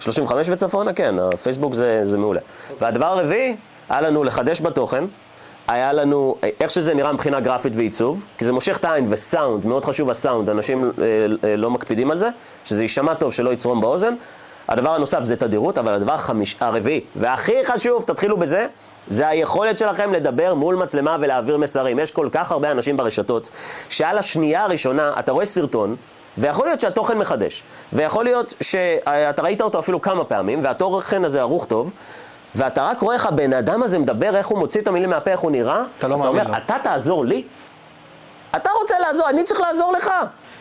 [0.00, 2.40] 35 וצפונה, כן, הפייסבוק זה, זה מעולה.
[2.80, 3.56] והדבר הרביעי,
[3.88, 5.04] היה לנו לחדש בתוכן.
[5.68, 9.66] היה לנו, אה, איך שזה נראה מבחינה גרפית ועיצוב, כי זה מושך את העין וסאונד,
[9.66, 10.90] מאוד חשוב הסאונד, אנשים אה,
[11.44, 12.28] אה, לא מקפידים על זה,
[12.64, 14.14] שזה יישמע טוב, שלא יצרום באוזן.
[14.68, 18.66] הדבר הנוסף זה תדירות, אבל הדבר החמיש, הרביעי, והכי חשוב, תתחילו בזה,
[19.08, 21.98] זה היכולת שלכם לדבר מול מצלמה ולהעביר מסרים.
[21.98, 23.50] יש כל כך הרבה אנשים ברשתות,
[23.88, 25.96] שעל השנייה הראשונה אתה רואה סרטון,
[26.38, 27.62] ויכול להיות שהתוכן מחדש,
[27.92, 31.92] ויכול להיות שאתה ראית אותו אפילו כמה פעמים, והתוכן הזה ערוך טוב,
[32.54, 35.40] ואתה רק רואה איך הבן אדם הזה מדבר, איך הוא מוציא את המילים מהפה, איך
[35.40, 36.56] הוא נראה, אתה לא מאמין אומר, לו.
[36.56, 37.42] אתה תעזור לי?
[38.56, 40.10] אתה רוצה לעזור, אני צריך לעזור לך.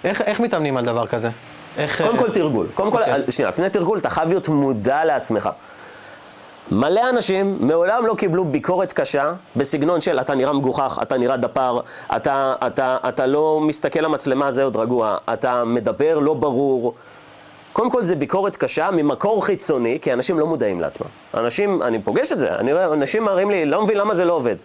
[0.03, 1.29] איך, איך מתאמנים על דבר כזה?
[1.77, 2.01] איך...
[2.01, 2.67] קודם כל תרגול.
[2.73, 3.31] קודם כל, אוקיי.
[3.31, 5.49] שנייה, לפני תרגול אתה חייב להיות מודע לעצמך.
[6.71, 11.79] מלא אנשים מעולם לא קיבלו ביקורת קשה בסגנון של אתה נראה מגוחך, אתה נראה דפר,
[12.15, 16.93] אתה, אתה, אתה לא מסתכל למצלמה, זה עוד רגוע, אתה מדבר לא ברור.
[17.73, 21.07] קודם כל זה ביקורת קשה ממקור חיצוני, כי אנשים לא מודעים לעצמם.
[21.33, 24.33] אנשים, אני פוגש את זה, אני רואה, אנשים מראים לי, לא מבין למה זה לא
[24.33, 24.55] עובד.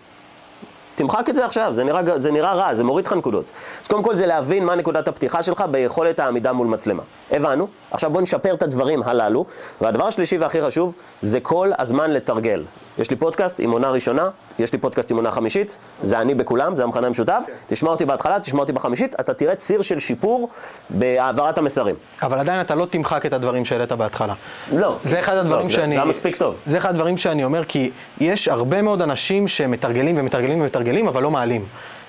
[1.00, 3.50] תמחק את זה עכשיו, זה נראה, זה נראה רע, זה מוריד לך נקודות.
[3.82, 7.02] אז קודם כל זה להבין מה נקודת הפתיחה שלך ביכולת העמידה מול מצלמה.
[7.30, 9.44] הבנו, עכשיו בוא נשפר את הדברים הללו.
[9.80, 12.64] והדבר השלישי והכי חשוב, זה כל הזמן לתרגל.
[12.98, 14.28] יש לי פודקאסט עם עונה ראשונה,
[14.58, 17.44] יש לי פודקאסט עם עונה חמישית, זה אני בכולם, זה המכנה המשותף.
[17.66, 20.48] תשמע אותי בהתחלה, תשמע אותי בחמישית, אתה תראה ציר של שיפור
[20.90, 21.94] בהעברת המסרים.
[22.22, 24.34] אבל עדיין אתה לא תמחק את הדברים שהעלית בהתחלה.
[24.72, 24.96] לא.
[25.02, 25.94] זה אחד הדברים לא, שאני...
[25.94, 26.54] זה היה מספיק טוב.
[26.66, 27.90] זה אחד הדברים שאני אומר, כי
[28.20, 31.64] יש הרבה מאוד אנשים שמתרגלים ומתרגלים ומתרגלים, אבל לא מעלים.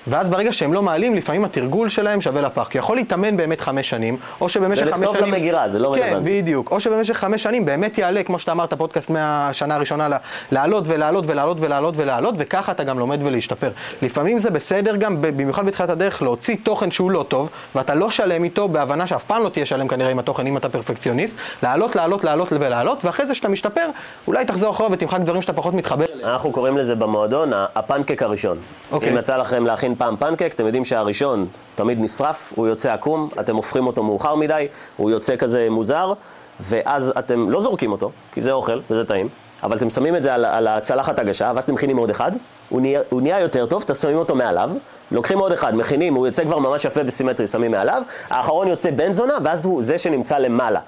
[0.06, 2.68] ואז ברגע שהם לא מעלים, לפעמים התרגול שלהם שווה לפח.
[2.70, 5.34] כי יכול להתאמן באמת חמש שנים, או שבמשך חמש ולכתוב שנים...
[5.34, 6.42] למגירה, זה לא כן, רלוונטי.
[6.42, 6.70] בדיוק.
[6.70, 10.08] או שבמשך חמש שנים באמת יעלה, כמו שאתה אמרת, פודקאסט מהשנה הראשונה,
[10.52, 13.70] לעלות ולעלות ולעלות ולעלות ולעלות, וככה אתה גם לומד ולהשתפר.
[14.02, 18.44] לפעמים זה בסדר גם, במיוחד בתחילת הדרך, להוציא תוכן שהוא לא טוב, ואתה לא שלם
[18.44, 22.24] איתו, בהבנה שאף פעם לא תהיה שלם כנראה עם התוכן, אם אתה פרפקציוניסט, לעלות, לעלות,
[22.24, 23.86] לעלות ולעלות, ואחרי זה שאתה משתפר,
[24.26, 26.28] אולי תחזור אחורה ותמחק דברים שאתה פחות מתחבר אליהם.
[26.28, 28.58] אנחנו קוראים לזה במועדון ה- הפנקק הראשון.
[28.92, 29.12] אוקיי.
[29.12, 33.56] אם יצא לכם להכין פעם פנקק, אתם יודעים שהראשון תמיד נשרף, הוא יוצא עקום, אתם
[33.56, 34.66] הופכים אותו מאוחר מדי,
[34.96, 36.12] הוא יוצא כזה מוזר,
[36.60, 39.28] ואז אתם לא זורקים אותו, כי זה אוכל וזה טעים,
[39.62, 42.32] אבל אתם שמים את זה על, על הצלחת הגשה, ואז אתם מכינים עוד אחד,
[42.68, 44.70] הוא נהיה, הוא נהיה יותר טוב, אתם שמים אותו מעליו,
[45.10, 49.12] לוקחים עוד אחד, מכינים, הוא יוצא כבר ממש יפה וסימטרי, שמים מעליו, האחרון יוצא בן
[49.12, 50.80] זונה, ואז הוא זה שנמצא למעלה.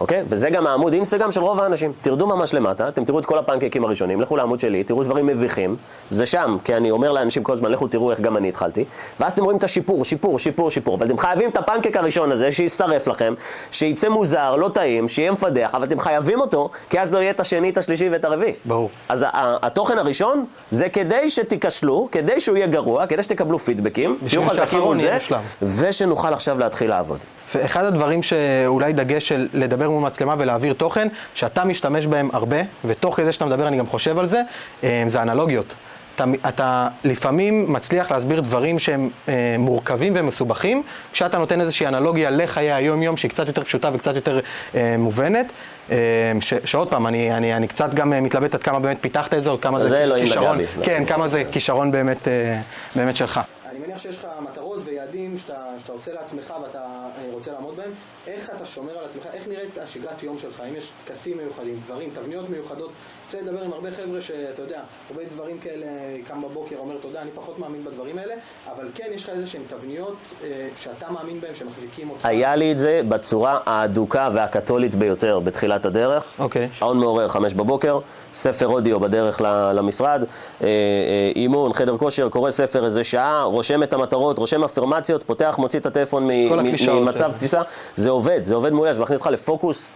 [0.00, 0.22] אוקיי?
[0.28, 1.92] וזה גם העמוד אינסטגרם של רוב האנשים.
[2.02, 5.76] תרדו ממש למטה, אתם תראו את כל הפנקקים הראשונים, לכו לעמוד שלי, תראו דברים מביכים,
[6.10, 8.84] זה שם, כי אני אומר לאנשים כל הזמן, לכו תראו איך גם אני התחלתי,
[9.20, 12.52] ואז אתם רואים את השיפור, שיפור, שיפור, שיפור, אבל אתם חייבים את הפנקק הראשון הזה,
[12.52, 13.34] שישרף לכם,
[13.70, 17.40] שיצא מוזר, לא טעים, שיהיה מפדח, אבל אתם חייבים אותו, כי אז לא יהיה את
[17.40, 18.54] השני, את השלישי ואת הרביעי.
[18.64, 18.90] ברור.
[19.08, 24.80] אז התוכן הראשון, זה כדי שתיכשלו, כדי שהוא יהיה גרוע, כדי שתקבלו פידבקים, תהיו חזקים
[24.80, 25.18] מול זה.
[25.62, 27.18] ושנוכל עכשיו להתחיל לעבוד.
[27.54, 33.16] ואחד הדברים שאולי דגש של לדבר מול מצלמה ולהעביר תוכן, שאתה משתמש בהם הרבה, ותוך
[33.16, 34.42] כדי שאתה מדבר אני גם חושב על זה,
[34.84, 35.74] אה, זה אנלוגיות.
[36.18, 40.82] אתה, אתה לפעמים מצליח להסביר דברים שהם אה, מורכבים ומסובכים,
[41.12, 44.40] כשאתה נותן איזושהי אנלוגיה לחיי היום-יום שהיא קצת יותר פשוטה וקצת יותר
[44.74, 45.52] אה, מובנת.
[45.90, 45.96] אה,
[46.40, 49.42] ש, שעוד פעם, אני, אני, אני קצת גם אה, מתלבט עד כמה באמת פיתחת את
[49.42, 50.58] זה, או כמה זה זה כישרון.
[50.82, 52.60] כן, כמה זה כישרון באמת, אה,
[52.96, 53.40] באמת שלך.
[53.78, 57.90] אני מניח שיש לך מטרות ויעדים שאתה, שאתה עושה לעצמך ואתה אה, רוצה לעמוד בהם.
[58.26, 59.26] איך אתה שומר על עצמך?
[59.32, 60.60] איך נראית השגרת יום שלך?
[60.60, 62.90] האם יש טקסים מיוחדים, דברים, תבניות מיוחדות?
[63.28, 65.86] רוצה לדבר עם הרבה חבר'ה שאתה יודע, הרבה דברים כאלה,
[66.28, 68.34] קם בבוקר, אומר, יודע, אני פחות מאמין בדברים האלה,
[68.72, 72.26] אבל כן, יש לך איזה שהן תבניות אה, שאתה מאמין בהן, שמחזיקים אותך.
[72.26, 76.24] היה לי את זה בצורה האדוקה והקתולית ביותר בתחילת הדרך.
[76.38, 76.68] אוקיי.
[76.72, 77.98] שעון מעורר, חמש בבוקר,
[78.32, 79.40] ספר אודיו בדרך
[79.74, 80.24] למשרד,
[80.62, 85.54] אה, אה, אימון, חדר כושר, קורא ספר איזה שעה, רושם את המטרות, רושם אפרמציות, פותח,
[85.58, 87.34] מוציא את הטלפון ממצב האלה.
[87.34, 87.62] טיסה,
[87.96, 89.94] זה עובד, זה עובד מעולה, זה מכניס אותך לפוקוס,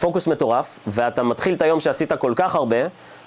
[0.00, 2.76] פוקוס מטורף, ואתה מתחיל את היום שעשית כל כך הרבה,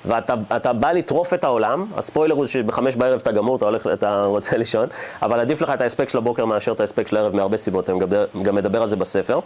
[0.05, 4.23] ואתה אתה בא לטרוף את העולם, הספוילר הוא שבחמש בערב אתה גמור, אתה, הולך, אתה
[4.25, 4.88] רוצה לישון,
[5.21, 7.99] אבל עדיף לך את ההספק של הבוקר מאשר את ההספק של הערב מהרבה סיבות, אני
[7.99, 8.07] גם,
[8.41, 9.39] גם מדבר על זה בספר,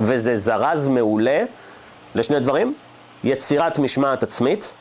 [0.00, 1.42] וזה זרז מעולה
[2.14, 2.74] לשני דברים,
[3.24, 4.74] יצירת משמעת עצמית,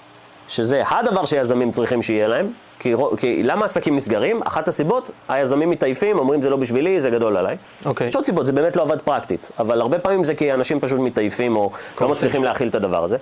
[0.48, 4.42] שזה הדבר שיזמים צריכים שיהיה להם, כי, כי למה עסקים נסגרים?
[4.44, 7.58] אחת הסיבות, היזמים מתעייפים, אומרים זה לא בשבילי, זה גדול עליי.
[7.86, 8.08] אוקיי.
[8.08, 11.00] יש עוד סיבות, זה באמת לא עבד פרקטית, אבל הרבה פעמים זה כי אנשים פשוט
[11.00, 11.72] מתעייפים או
[12.02, 13.18] לא מצליחים להכיל את הדבר הזה.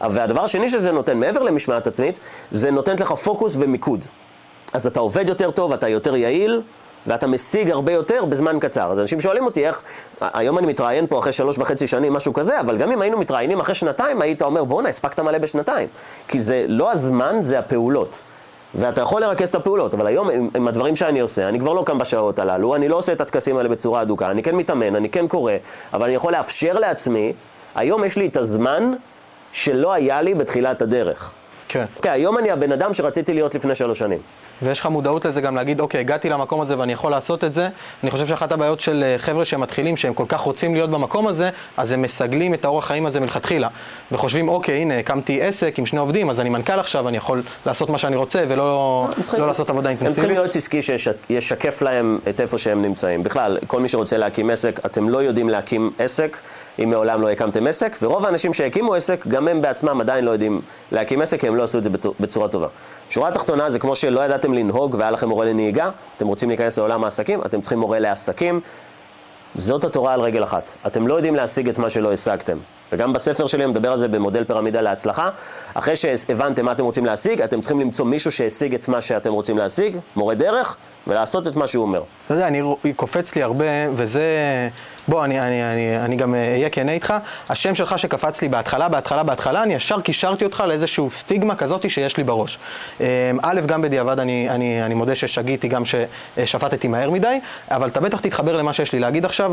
[0.00, 2.20] והדבר השני שזה נותן, מעבר למשמעת עצמית,
[2.50, 4.04] זה נותן לך פוקוס ומיקוד.
[4.72, 6.62] אז אתה עובד יותר טוב, אתה יותר יעיל,
[7.06, 8.92] ואתה משיג הרבה יותר בזמן קצר.
[8.92, 9.82] אז אנשים שואלים אותי איך,
[10.20, 13.60] היום אני מתראיין פה אחרי שלוש וחצי שנים, משהו כזה, אבל גם אם היינו מתראיינים
[13.60, 15.88] אחרי שנתיים, היית אומר, בואנה, הספקת מלא בשנתיים.
[16.28, 18.22] כי זה לא הזמן, זה הפעולות.
[18.74, 21.82] ואתה יכול לרכז את הפעולות, אבל היום עם, עם הדברים שאני עושה, אני כבר לא
[21.86, 25.08] קם בשעות הללו, אני לא עושה את הטקסים האלה בצורה אדוקה, אני כן מתאמן, אני
[25.08, 25.52] כן קורא,
[25.92, 27.32] אבל אני יכול לאפשר לעצמי,
[27.74, 28.92] היום יש לי את הזמן
[29.52, 31.32] שלא היה לי בתחילת הדרך.
[31.68, 31.84] כן.
[31.96, 34.18] אוקיי, היום אני הבן אדם שרציתי להיות לפני שלוש שנים.
[34.62, 37.68] ויש לך מודעות לזה גם להגיד, אוקיי, הגעתי למקום הזה ואני יכול לעשות את זה.
[38.02, 41.50] אני חושב שאחת הבעיות של אה, חבר'ה שמתחילים, שהם כל כך רוצים להיות במקום הזה,
[41.76, 43.68] אז הם מסגלים את האורח חיים הזה מלכתחילה.
[44.12, 47.90] וחושבים, אוקיי, הנה, הקמתי עסק עם שני עובדים, אז אני מנכ"ל עכשיו, אני יכול לעשות
[47.90, 50.36] מה שאני רוצה ולא לא לעשות עבודה הם צריכים אינטנסיבית.
[50.36, 53.22] יועץ עסקי שישקף להם את איפה שהם נמצאים.
[53.22, 56.36] בכלל, כל מי שרוצה להקים עסק, אתם לא יודעים להקים עסק
[56.78, 60.60] אם מעולם לא הקמתם עסק, ורוב האנשים שהקימו עסק, גם הם בעצמם עדיין לא יודעים
[60.92, 62.66] להקים עסק, כי הם לא עשו את זה בצ- בצורה טובה.
[63.10, 67.04] שורה תחתונה זה כמו שלא ידעתם לנהוג והיה לכם מורה לנהיגה, אתם רוצים להיכנס לעולם
[67.04, 68.60] העסקים, אתם צריכים מורה לעסקים.
[69.56, 70.74] זאת התורה על רגל אחת.
[70.86, 72.58] אתם לא יודעים להשיג את מה שלא השגתם.
[72.92, 75.28] וגם בספר שלי אני מדבר על זה במודל פירמידה להצלחה.
[75.74, 79.58] אחרי שהבנתם מה אתם רוצים להשיג, אתם צריכים למצוא מישהו שהשיג את מה שאתם רוצים
[79.58, 80.76] להשיג, מורה דרך,
[81.06, 82.02] ולעשות את מה שהוא אומר.
[82.26, 82.62] אתה יודע, אני,
[82.96, 83.64] קופץ לי הרבה,
[83.94, 84.22] וזה...
[85.08, 87.14] בוא, אני, אני, אני, אני גם אה, אהיה כנה איתך.
[87.48, 92.16] השם שלך שקפץ לי בהתחלה, בהתחלה, בהתחלה, אני ישר קישרתי אותך לאיזשהו סטיגמה כזאת שיש
[92.16, 92.58] לי בראש.
[93.00, 97.38] אה, א', גם בדיעבד אני, אני, אני מודה ששגיתי, גם ששפטתי מהר מדי,
[97.70, 99.52] אבל אתה בטח תתחבר למה שיש לי להגיד עכשיו.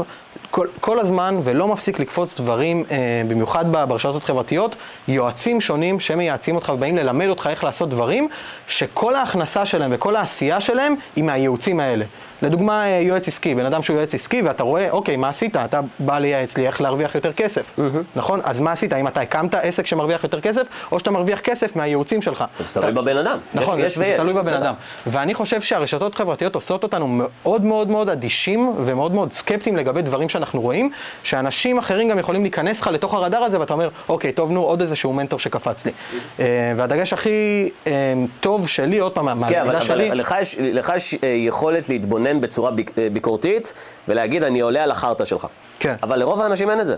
[0.51, 4.75] כל, כל הזמן, ולא מפסיק לקפוץ דברים, אה, במיוחד ב- ברשתות החברתיות,
[5.07, 8.27] יועצים שונים שמייעצים אותך ובאים ללמד אותך איך לעשות דברים,
[8.67, 12.05] שכל ההכנסה שלהם וכל העשייה שלהם היא מהייעוצים האלה.
[12.41, 15.55] לדוגמה, אה, יועץ עסקי, בן אדם שהוא יועץ עסקי ואתה רואה, אוקיי, מה עשית?
[15.55, 17.79] אתה בא לייעץ לי איך להרוויח יותר כסף,
[18.15, 18.39] נכון?
[18.43, 18.93] אז מה עשית?
[18.93, 22.43] האם אתה הקמת עסק שמרוויח יותר כסף, או שאתה מרוויח כסף מהייעוצים שלך?
[22.65, 23.37] זה תלוי בבן אדם.
[23.53, 24.15] נכון, יש, יש זה.
[24.17, 24.73] תלוי בבן אדם.
[25.07, 30.29] ואני חושב שהרשתות החברתיות עושות אותנו מאוד מאוד מאוד אדישים ומאוד מאוד סקפטיים לגבי דברים
[30.29, 30.89] שאנחנו רואים,
[31.23, 34.81] שאנשים אחרים גם יכולים להיכנס לך לתוך הרדאר הזה, ואתה אומר, אוקיי, טוב, נו, עוד
[34.81, 35.91] איזשהו מנטור שקפץ לי.
[36.39, 41.15] אה, והדגש הכי אה, טוב שלי, עוד פעם, כן, אבל, מהלמידה שלי, אבל לך יש,
[41.23, 43.73] אה, יכולת להתבונן בצורה ביק, אה, ביקורתית
[44.07, 45.47] ולהגיד, אני עולה על החרטא שלך.
[45.79, 45.95] כן.
[46.03, 46.95] אבל לרוב האנשים אין את זה.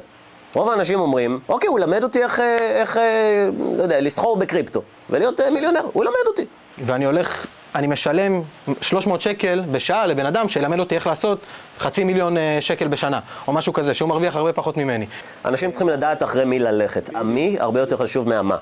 [0.56, 4.82] רוב האנשים אומרים, אוקיי, הוא למד אותי איך, אה, איך אה, לא יודע, לסחור בקריפטו
[5.10, 6.46] ולהיות מיליונר, הוא למד אותי.
[6.78, 8.42] ואני הולך, אני משלם
[8.82, 11.40] 300 שקל בשעה לבן אדם שילמד אותי איך לעשות
[11.80, 15.06] חצי מיליון שקל בשנה, או משהו כזה, שהוא מרוויח הרבה פחות ממני.
[15.46, 17.10] אנשים צריכים לדעת אחרי מי ללכת.
[17.16, 18.58] המי הרבה יותר חשוב מהמה.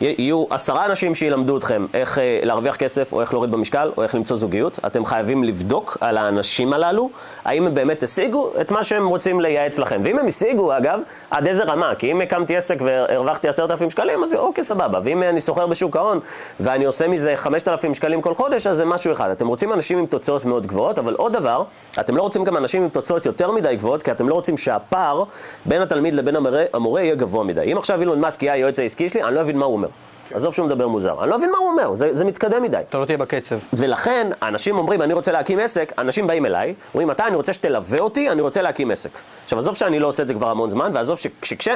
[0.00, 4.14] יהיו עשרה אנשים שילמדו אתכם איך אה, להרוויח כסף, או איך להוריד במשקל, או איך
[4.14, 4.78] למצוא זוגיות.
[4.86, 7.10] אתם חייבים לבדוק על האנשים הללו,
[7.44, 10.00] האם הם באמת השיגו את מה שהם רוצים לייעץ לכם.
[10.04, 14.24] ואם הם השיגו, אגב, עד איזה רמה, כי אם הקמתי עסק והרווחתי עשרת אלפים שקלים,
[14.24, 15.00] אז אוקיי, סבבה.
[15.04, 16.20] ואם אני סוחר בשוק ההון,
[16.60, 19.30] ואני עושה מזה חמשת אלפים שקלים כל חודש, אז זה משהו אחד.
[19.30, 21.64] אתם רוצים אנשים עם תוצאות מאוד גבוהות, אבל עוד דבר,
[22.00, 25.24] אתם לא רוצים גם אנשים עם תוצאות יותר מדי גבוהות, כי אתם לא רוצים שהפער
[25.66, 27.72] בין התלמיד לבין המורה, המורה יהיה גבוה מדי.
[27.72, 29.87] אם עכשיו אילון מאסק יהיה היועץ העסקי שלי, אני לא אבין מה הוא אומר.
[30.28, 30.36] כן.
[30.36, 32.76] עזוב שהוא מדבר מוזר, אני לא מבין מה הוא אומר, זה, זה מתקדם מדי.
[32.88, 33.58] אתה לא תהיה בקצב.
[33.72, 37.98] ולכן, אנשים אומרים, אני רוצה להקים עסק, אנשים באים אליי, אומרים, אתה, אני רוצה שתלווה
[37.98, 39.10] אותי, אני רוצה להקים עסק.
[39.44, 41.18] עכשיו, עזוב שאני לא עושה את זה כבר המון זמן, ועזוב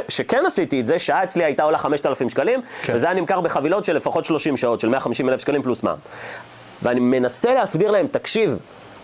[0.08, 2.92] שכן עשיתי את זה, שעה אצלי הייתה עולה 5,000 שקלים, כן.
[2.94, 5.96] וזה היה נמכר בחבילות של לפחות 30 שעות, של 150 אלף שקלים פלוס מע"מ.
[6.82, 8.58] ואני מנסה להסביר להם, תקשיב,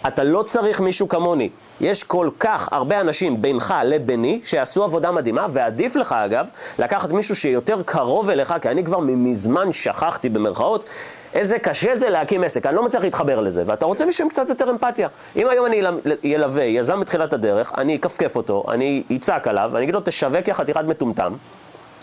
[0.07, 1.49] אתה לא צריך מישהו כמוני.
[1.81, 6.49] יש כל כך הרבה אנשים בינך לביני שיעשו עבודה מדהימה, ועדיף לך אגב
[6.79, 10.85] לקחת מישהו שיותר קרוב אליך, כי אני כבר מזמן שכחתי במרכאות
[11.35, 14.49] איזה קשה זה להקים עסק, אני לא מצליח להתחבר לזה, ואתה רוצה מישהו עם קצת
[14.49, 15.09] יותר אמפתיה.
[15.37, 15.83] אם היום אני
[16.23, 20.53] ילווה יזם בתחילת הדרך, אני אכפכף אותו, אני אצעק עליו, אני אגיד לו תשווק יא
[20.55, 21.33] חתיכת מטומטם,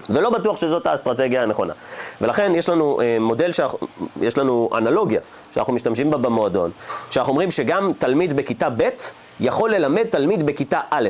[0.09, 1.73] ולא בטוח שזאת האסטרטגיה הנכונה.
[2.21, 3.77] ולכן יש לנו אה, מודל, שאנחנו,
[4.21, 5.19] יש לנו אנלוגיה
[5.51, 6.71] שאנחנו משתמשים בה במועדון,
[7.09, 8.89] שאנחנו אומרים שגם תלמיד בכיתה ב'
[9.39, 11.09] יכול ללמד תלמיד בכיתה א'.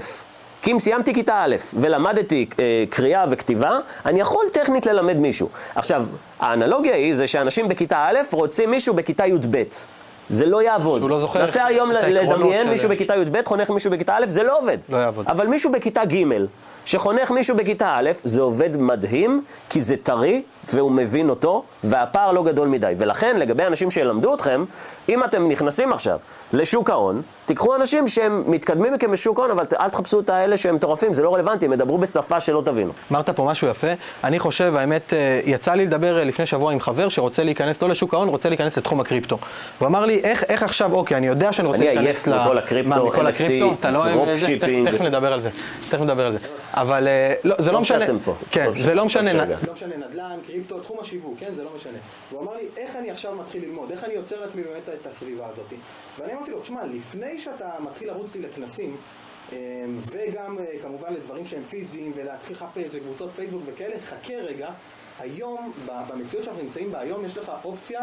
[0.61, 5.49] כי אם סיימתי כיתה א' ולמדתי אה, קריאה וכתיבה, אני יכול טכנית ללמד מישהו.
[5.75, 6.05] עכשיו,
[6.39, 9.63] האנלוגיה היא זה שאנשים בכיתה א' רוצים מישהו בכיתה י"ב.
[10.29, 10.99] זה לא יעבוד.
[10.99, 14.59] שהוא לא זוכר נסה היום לדמיין מישהו בכיתה י"ב, חונך מישהו בכיתה א', זה לא
[14.59, 14.77] עובד.
[14.89, 15.25] לא יעבוד.
[15.27, 16.23] אבל מישהו בכיתה ג',
[16.85, 20.41] שחונך מישהו בכיתה א', זה עובד מדהים, כי זה טרי,
[20.73, 22.93] והוא מבין אותו, והפער לא גדול מדי.
[22.97, 24.65] ולכן, לגבי אנשים שילמדו אתכם,
[25.09, 26.17] אם אתם נכנסים עכשיו
[26.53, 30.75] לשוק ההון, תיקחו אנשים שהם מתקדמים מכם בשוק ההון, אבל אל תחפשו את האלה שהם
[30.75, 32.91] מטורפים, זה לא רלוונטי, הם ידברו בשפה שלא תבינו.
[33.11, 33.87] אמרת פה משהו יפה.
[34.23, 37.89] אני חושב, האמת, אה, יצא לי לדבר אה, לפני שבוע עם חבר שרוצה להיכנס לא
[37.89, 39.37] לשוק ההון, רוצה להיכנס לתחום הקריפטו.
[39.79, 42.33] הוא אמר לי, איך, איך עכשיו, אוקיי, אני יודע שאני רוצה להיכנס ל...
[42.33, 44.47] אני עייף מכל הקריפטו, מה, מכל הקריפטו, אתה לא אוהב את זה?
[44.85, 45.49] תכף נדבר על זה.
[45.89, 46.39] תכף נדבר על זה.
[46.73, 48.05] אבל אה, לא, זה לא משנה.
[48.51, 49.33] כן, זה לא משנה.
[49.33, 51.97] לא משנה נדל"ן, קריפטו, תחום השיווק, כן, זה לא משנה.
[52.31, 53.91] הוא אמר לי, איך אני עכשיו מתחיל ללמוד?
[53.91, 55.73] איך אני יוצר לעצמי באמת את הסביבה הזאת?
[56.17, 58.97] ואני אמרתי לו, תשמע, לפני שאתה מתחיל לרוץ לי לכנסים,
[59.51, 59.57] אמ,
[60.07, 64.71] וגם אה, כמובן לדברים שהם פיזיים, ולהתחיל לחפש וקבוצות פייסבוק וכאלה, חכה רגע.
[65.19, 67.99] היום, במציאות שאנחנו נמצאים בה היום, יש לך אופציה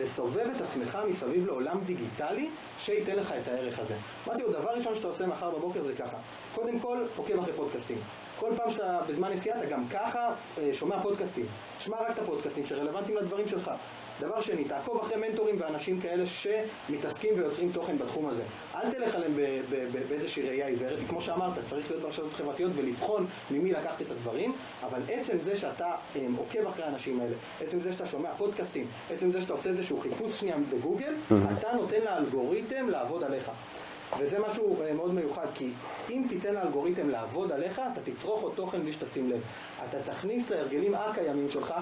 [0.00, 2.48] לסובב את עצמך מסביב לעולם דיגיטלי
[2.78, 3.94] שייתן לך את הערך הזה.
[4.26, 6.16] אמרתי לו, דבר ראשון שאתה עושה מחר בבוקר זה ככה.
[6.54, 7.98] קודם כל, עוקב אחרי פודקאסטים.
[8.38, 10.28] כל פעם שאתה בזמן נסיעה, אתה גם ככה
[10.58, 11.46] אה, שומע פודקאסטים.
[11.78, 13.70] תשמע רק את הפודקאסטים שרלוונטיים לדברים שלך.
[14.20, 18.42] דבר שני, תעקוב אחרי מנטורים ואנשים כאלה שמתעסקים ויוצרים תוכן בתחום הזה.
[18.74, 19.32] אל תלך עליהם
[20.08, 25.00] באיזושהי ראייה עיוורת, כמו שאמרת, צריך להיות ברשתות חברתיות ולבחון ממי לקחת את הדברים, אבל
[25.08, 29.42] עצם זה שאתה um, עוקב אחרי האנשים האלה, עצם זה שאתה שומע פודקאסטים, עצם זה
[29.42, 31.14] שאתה עושה איזשהו חיפוש שנייה בגוגל,
[31.58, 33.50] אתה נותן לאלגוריתם לעבוד עליך.
[34.18, 35.70] וזה משהו uh, מאוד מיוחד, כי
[36.10, 39.40] אם תיתן לאלגוריתם לעבוד עליך, אתה תצרוך עוד תוכן בלי שתשים לב.
[39.88, 41.74] אתה תכניס להרגלים הקיימים שלך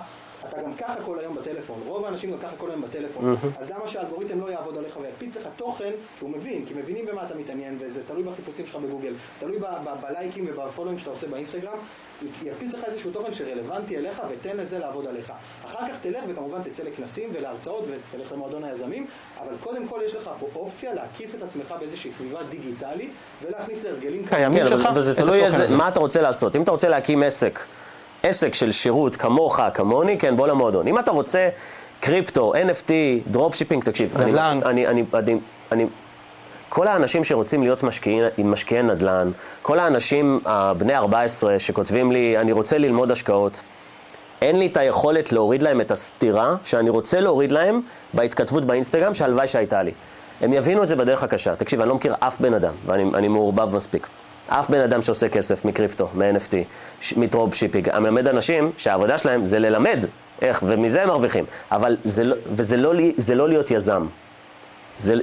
[0.48, 3.88] אתה גם ככה כל היום בטלפון, רוב האנשים גם ככה כל היום בטלפון, אז למה
[3.88, 7.78] שהאלגוריתם לא יעבוד עליך ויקפיץ לך תוכן, כי הוא מבין, כי מבינים במה אתה מתעניין,
[7.80, 9.58] וזה תלוי בחיפושים שלך בגוגל, תלוי
[10.00, 11.78] בלייקים ובפולואים שאתה עושה באינסטגרם,
[12.42, 15.32] יקפיץ לך איזשהו תוכן שרלוונטי אליך ותן לזה לעבוד עליך.
[15.64, 17.84] אחר כך תלך וכמובן תצא לכנסים ולהרצאות
[18.14, 19.06] ותלך למועדון היזמים,
[19.40, 23.10] אבל קודם כל יש לך פה אופציה להקיף את עצמך באיזושהי סביבה דיגיטלית
[23.42, 25.40] ולהכניס להרגלים קיימים שלך אבל זה תלוי
[25.76, 26.56] מה אתה רוצה לעשות.
[26.56, 27.58] אם אתה רוצה להקים עסק
[28.22, 30.88] עסק של שירות כמוך, כמוני, כן, בוא למועדון.
[30.88, 31.48] אם אתה רוצה
[32.00, 32.90] קריפטו, NFT,
[33.30, 34.60] dropshipping, תקשיב, נדל"ן.
[34.64, 35.38] אני, אני, אני, אני,
[35.72, 35.86] אני,
[36.68, 39.30] כל האנשים שרוצים להיות משקיעי, משקיעי נדל"ן,
[39.62, 43.62] כל האנשים הבני 14 שכותבים לי, אני רוצה ללמוד השקעות,
[44.42, 47.80] אין לי את היכולת להוריד להם את הסתירה שאני רוצה להוריד להם
[48.14, 49.92] בהתכתבות באינסטגרם, שהלוואי שהייתה לי.
[50.40, 51.56] הם יבינו את זה בדרך הקשה.
[51.56, 54.08] תקשיב, אני לא מכיר אף בן אדם, ואני מעורבב מספיק.
[54.48, 56.54] אף בן אדם שעושה כסף מקריפטו, מ-NFT,
[57.16, 60.04] מ dropshipping, המלמד אנשים שהעבודה שלהם זה ללמד
[60.42, 61.44] איך, ומזה הם מרוויחים.
[61.72, 64.06] אבל זה לא, וזה לא, זה לא להיות יזם,
[64.98, 65.14] זה,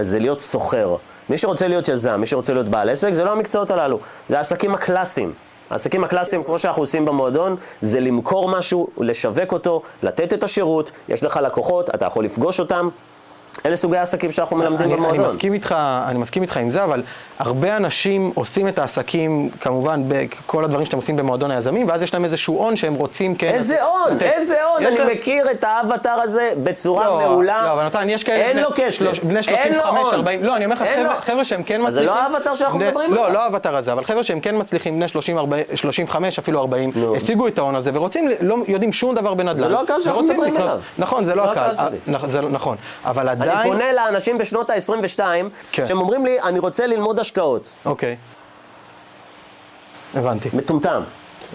[0.00, 0.96] זה להיות סוחר.
[1.30, 3.98] מי שרוצה להיות יזם, מי שרוצה להיות בעל עסק, זה לא המקצועות הללו,
[4.28, 5.32] זה העסקים הקלאסיים.
[5.70, 11.24] העסקים הקלאסיים, כמו שאנחנו עושים במועדון, זה למכור משהו, לשווק אותו, לתת את השירות, יש
[11.24, 12.88] לך לקוחות, אתה יכול לפגוש אותם,
[13.66, 15.20] אלה סוגי העסקים שאנחנו מלמדים במועדון.
[15.20, 15.74] אני מסכים איתך,
[16.06, 17.02] אני מסכים איתך עם זה, אבל
[17.38, 22.24] הרבה אנשים עושים את העסקים, כמובן, בכל הדברים שאתם עושים במועדון היזמים, ואז יש להם
[22.24, 23.46] איזשהו הון שהם רוצים כן...
[23.54, 24.22] איזה הון, לתת.
[24.22, 27.62] איזה הון, אני להם- מכיר את האבטר הזה בצורה לא, מעולה.
[27.66, 28.44] לא, אבל נתן, יש כאלה...
[28.44, 30.14] אין בני- לו כסף, בני אין לו 35, הון.
[30.14, 30.84] 40, לא, אני אומר לך,
[31.20, 31.86] חבר'ה- שהם כן מצליחים...
[31.86, 33.32] אז זה לא האבטר שאנחנו מדברים לא, עליו.
[33.34, 37.16] לא האבטר הזה, אבל חבר'ה שהם כן מצליחים, בני 30, 40, 35, אפילו 40, נו.
[37.16, 39.56] השיגו את ההון הזה, ורוצים, לא יודעים שום דבר בנדל"ן.
[39.58, 40.78] זה לא הקהל שאנחנו מדברים עליו.
[40.98, 41.70] נכון, זה לא לא הקהל.
[41.74, 42.14] הקהל שלי.
[42.16, 43.72] נכ- זה לא- נכון, אבל אני עדיין...
[43.72, 45.20] פונה לאנשים בשנות ה-22,
[45.72, 45.86] כן.
[45.86, 47.76] שהם אומרים לי, אני רוצה ללמוד השקעות.
[47.84, 48.16] אוקיי.
[50.14, 51.02] הבנתי, מטומטם.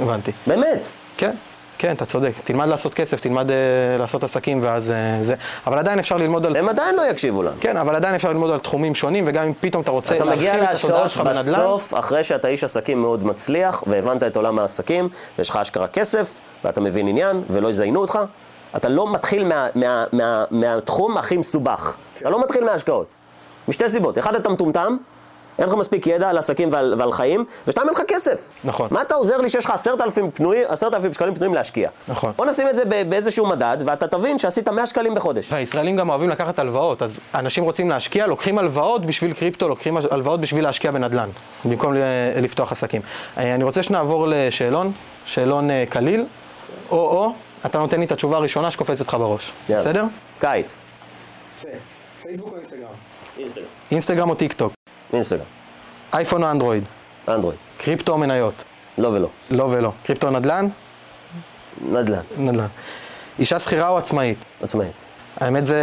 [0.01, 0.31] הבנתי.
[0.47, 0.87] באמת.
[1.17, 1.35] כן,
[1.77, 2.31] כן, אתה צודק.
[2.43, 3.55] תלמד לעשות כסף, תלמד אה,
[3.99, 5.35] לעשות עסקים ואז אה, זה.
[5.67, 6.57] אבל עדיין אפשר ללמוד על...
[6.57, 7.55] הם עדיין לא יקשיבו לנו.
[7.59, 10.57] כן, אבל עדיין אפשר ללמוד על תחומים שונים, וגם אם פתאום אתה רוצה אתה מגיע
[10.57, 14.35] להרחיב את התודעה להשקעות שלך בנדל"ן, בסוף, אחרי שאתה איש עסקים מאוד מצליח, והבנת את
[14.35, 18.19] עולם העסקים, ויש לך אשכרה כסף, ואתה מבין עניין, ולא יזיינו אותך,
[18.76, 21.95] אתה לא מתחיל מה, מה, מה, מהתחום הכי מסובך.
[22.17, 23.07] אתה לא מתחיל מההשקעות.
[23.67, 24.17] משתי סיבות.
[24.17, 24.97] אחד, אתה מטומטם,
[25.59, 28.49] אין לך מספיק ידע על עסקים ועל, ועל חיים, ושתיים, אין לך כסף.
[28.63, 28.88] נכון.
[28.91, 31.89] מה אתה עוזר לי שיש לך עשרת אלפים פנוי, עשרת אלפים שקלים פנויים להשקיע?
[32.07, 32.32] נכון.
[32.36, 35.51] בוא נשים את זה באיזשהו מדד, ואתה תבין שעשית 100 שקלים בחודש.
[35.51, 40.39] והישראלים גם אוהבים לקחת הלוואות, אז אנשים רוצים להשקיע, לוקחים הלוואות בשביל קריפטו, לוקחים הלוואות
[40.39, 41.30] בשביל להשקיע בנדל"ן,
[41.65, 41.93] במקום
[42.41, 43.01] לפתוח עסקים.
[43.38, 44.91] אה, אני רוצה שנעבור לשאלון,
[45.26, 46.26] שאלון אה, קליל,
[46.91, 47.34] או-או,
[47.66, 49.82] אתה נותן לי את התשובה הראשונה שקופצת לך בראש, יאללה.
[49.84, 50.05] בסדר?
[50.39, 50.80] קיץ.
[52.22, 52.88] פייסבוק או אינסטגרם?
[53.38, 53.66] אינסטגרם.
[53.91, 54.74] אינסטגרם או טיק טוק?
[55.14, 55.45] אינסטגרם.
[56.14, 56.84] אייפון או אנדרואיד?
[57.28, 57.59] אנדרואיד.
[57.78, 58.64] קריפטו או מניות?
[58.97, 59.30] לא ולא.
[59.51, 59.91] לא ולא.
[60.03, 60.68] קריפטו או נדל"ן?
[61.82, 62.22] נדל"ן.
[62.38, 62.68] נדל"ן.
[63.39, 64.38] אישה שכירה או עצמאית?
[64.61, 64.93] עצמאית.
[65.43, 65.77] האמת זה,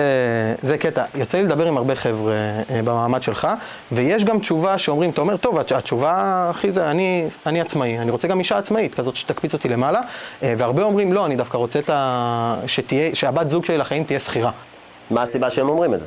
[0.63, 2.33] זה קטע, יוצא לי לדבר עם הרבה חבר'ה
[2.71, 3.49] אה, במעמד שלך,
[3.93, 8.11] ויש גם תשובה שאומרים, אתה אומר, טוב, התש- התשובה הכי זה, אני, אני עצמאי, אני
[8.11, 10.01] רוצה גם אישה עצמאית, כזאת שתקפיץ אותי למעלה,
[10.43, 12.57] אה, והרבה אומרים, לא, אני דווקא רוצה את ה...
[12.67, 14.51] שתהיה, שהבת זוג שלי לחיים תהיה שכירה.
[15.11, 16.07] מה הסיבה שהם אומרים את זה?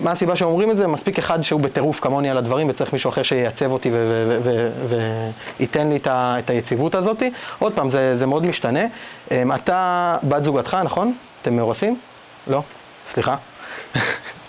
[0.00, 0.86] מה הסיבה שאומרים את זה?
[0.86, 3.90] מספיק אחד שהוא בטירוף כמוני על הדברים וצריך מישהו אחר שייצב אותי
[5.58, 7.22] וייתן לי את, ה, את היציבות הזאת.
[7.58, 8.80] עוד פעם, זה, זה מאוד משתנה.
[9.30, 11.14] אמ, אתה בת זוגתך, נכון?
[11.42, 11.98] אתם מאורסים?
[12.46, 12.62] לא?
[13.06, 13.36] סליחה.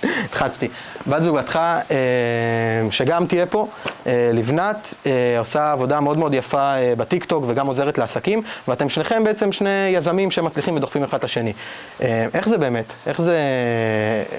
[0.03, 0.68] התחצתי.
[1.08, 3.68] בת זוגתך, אמ, שגם תהיה פה,
[4.08, 9.24] אה, לבנת, אה, עושה עבודה מאוד מאוד יפה אה, בטיקטוק וגם עוזרת לעסקים, ואתם שניכם
[9.24, 11.53] בעצם שני יזמים שמצליחים ודוחפים אחד את השני.
[12.01, 12.93] אה, איך זה באמת?
[13.08, 13.38] איך זה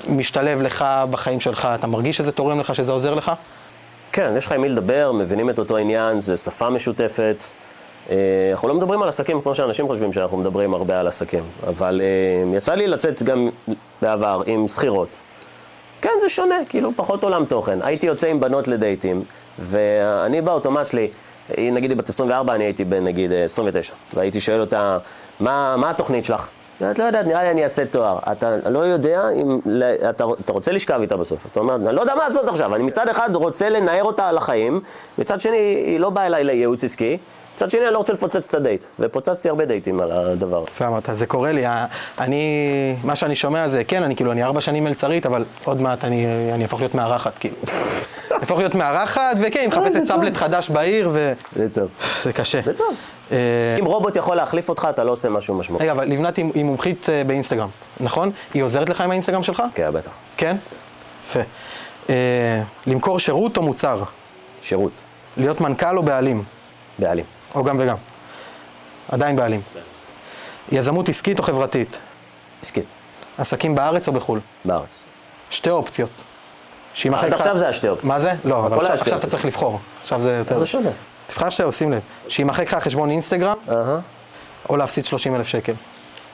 [0.08, 1.68] משתלב לך בחיים שלך?
[1.74, 3.32] אתה מרגיש שזה תורם לך, שזה עוזר לך?
[4.12, 7.44] כן, יש לך עם מי לדבר, מבינים את אותו עניין, זה שפה משותפת.
[8.10, 8.16] אה,
[8.52, 12.56] אנחנו לא מדברים על עסקים כמו שאנשים חושבים שאנחנו מדברים הרבה על עסקים, אבל אה,
[12.56, 13.48] יצא לי לצאת גם
[14.02, 15.22] בעבר עם שכירות.
[16.00, 17.78] כן, זה שונה, כאילו פחות עולם תוכן.
[17.82, 19.24] הייתי יוצא עם בנות לדייטים,
[19.58, 21.08] ואני באוטומט שלי,
[21.56, 24.98] היא נגיד היא בת 24, אני הייתי בן נגיד אה, 29, והייתי שואל אותה,
[25.40, 26.48] מה, מה התוכנית שלך?
[26.90, 28.18] את לא יודעת, נראה לי אני אעשה תואר.
[28.32, 29.58] אתה לא יודע אם...
[30.10, 31.46] אתה, אתה רוצה לשכב איתה בסוף.
[31.46, 32.74] אתה אומר, אני לא יודע מה לעשות עכשיו.
[32.74, 34.80] אני מצד אחד רוצה לנער אותה על החיים,
[35.18, 37.18] מצד שני, היא לא באה אליי לייעוץ עסקי,
[37.56, 38.84] מצד שני, אני לא רוצה לפוצץ את הדייט.
[38.98, 40.64] ופוצצתי הרבה דייטים על הדבר.
[40.68, 41.64] יפה אמרת, זה קורה לי,
[42.18, 46.04] אני, מה שאני שומע זה, כן, אני כאילו, אני ארבע שנים מלצרית, אבל עוד מעט
[46.04, 47.56] אני, אני אהפוך להיות מארחת, כאילו.
[48.40, 51.88] אהפוך להיות מארחת, וכן, היא מחפשת סאבלט חדש בעיר, וזה זה טוב.
[52.34, 52.60] קשה.
[52.64, 52.94] זה טוב.
[53.32, 53.36] אה,
[53.80, 55.84] אם רובוט יכול להחליף אותך, אתה לא עושה משהו משמעותי.
[55.84, 57.68] רגע, אבל לבנת היא מומחית אה, באינסטגרם,
[58.00, 58.30] נכון?
[58.54, 59.62] היא עוזרת לך עם האינסטגרם שלך?
[59.74, 60.10] כן, בטח.
[60.36, 60.56] כן?
[61.24, 61.40] יפה.
[62.10, 64.02] אה, למכור שירות או מוצר?
[64.62, 64.92] שירות.
[65.36, 66.42] להיות מנכ"ל או בעלים?
[66.98, 67.35] בעלים.
[67.56, 67.96] או גם וגם.
[69.08, 69.60] עדיין בעלים.
[70.72, 72.00] יזמות עסקית או חברתית?
[72.62, 72.84] עסקית.
[73.38, 74.40] עסקים בארץ או בחו"ל?
[74.64, 75.02] בארץ.
[75.50, 76.10] שתי אופציות.
[76.94, 78.08] שיימחק עד לך- עכשיו זה השתי אופציות.
[78.08, 78.32] מה זה?
[78.44, 79.26] לא, אבל עכשיו, אתה.
[79.26, 79.80] צריך לבחור.
[80.00, 80.56] עכשיו זה יותר...
[80.56, 80.90] זה שונה.
[81.26, 82.00] תבחר שתי, שים לב.
[82.28, 83.56] שיימחק לך חשבון אינסטגרם.
[84.70, 85.72] או להפסיד 30 אלף שקל.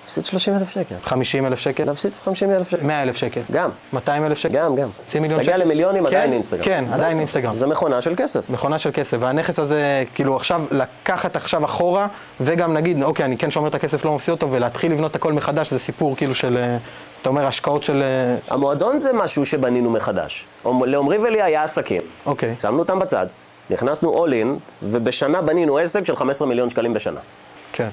[0.02, 0.94] להפסיד 30 אלף שקל.
[1.04, 2.86] 50 אלף שקל, להפסיד 50 אלף שקל.
[2.86, 3.40] 100 אלף שקל.
[3.52, 3.70] גם.
[3.92, 4.54] 200 אלף שקל.
[4.54, 4.88] גם, גם.
[5.04, 5.64] חצי מיליון תגיע שקל.
[5.64, 6.64] למיליונים, כן, עדיין אינסטגרם.
[6.64, 7.18] כן, עדיין בטח.
[7.18, 7.56] אינסטגרם.
[7.56, 8.50] זה מכונה של כסף.
[8.50, 12.06] מכונה של כסף, והנכס הזה, כאילו עכשיו לקחת עכשיו אחורה,
[12.40, 15.70] וגם נגיד, אוקיי, אני כן שומר את הכסף, לא מפסיד אותו, ולהתחיל לבנות הכל מחדש,
[15.70, 16.76] זה סיפור כאילו של, אה,
[17.22, 18.02] אתה אומר, השקעות של...
[18.02, 20.46] אה, המועדון זה משהו שבנינו מחדש.
[20.64, 22.02] לעומרי ולי היה עסקים.
[22.26, 23.26] אוקיי, שמנו אותם בצד,
[23.70, 24.46] נכנסנו all in,
[24.82, 27.20] ובשנה בנינו עסק של 15 מיליון שקלים בשנה.
[27.72, 27.88] כן.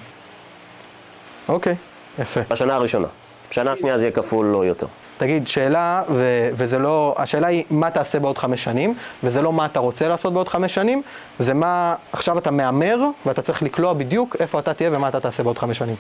[1.50, 1.76] אוקיי,
[2.20, 2.40] יפה.
[2.50, 3.08] בשנה הראשונה.
[3.52, 4.88] בשנה השנייה זה יהיה כפול או יותר.
[5.18, 9.66] תגיד, שאלה, ו- וזה לא, השאלה היא מה תעשה בעוד חמש שנים, וזה לא מה
[9.66, 11.02] אתה רוצה לעשות בעוד חמש שנים,
[11.40, 15.44] זה מה, עכשיו אתה מהמר, ואתה צריך לקלוע בדיוק איפה אתה תהיה ומה אתה תעשה
[15.44, 15.96] בעוד חמש שנים.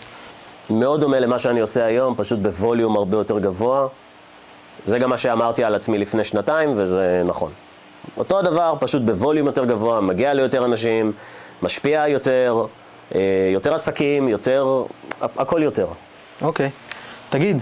[0.70, 3.88] מאוד דומה למה שאני עושה היום, פשוט בווליום הרבה יותר גבוה.
[4.86, 7.51] זה גם מה שאמרתי על עצמי לפני שנתיים, וזה נכון.
[8.17, 11.11] אותו הדבר, פשוט בווליום יותר גבוה, מגיע ליותר אנשים,
[11.61, 12.65] משפיע יותר,
[13.15, 13.20] אה,
[13.53, 14.84] יותר עסקים, יותר,
[15.22, 15.88] הכ- הכל יותר.
[16.42, 16.70] אוקיי.
[17.30, 17.62] תגיד,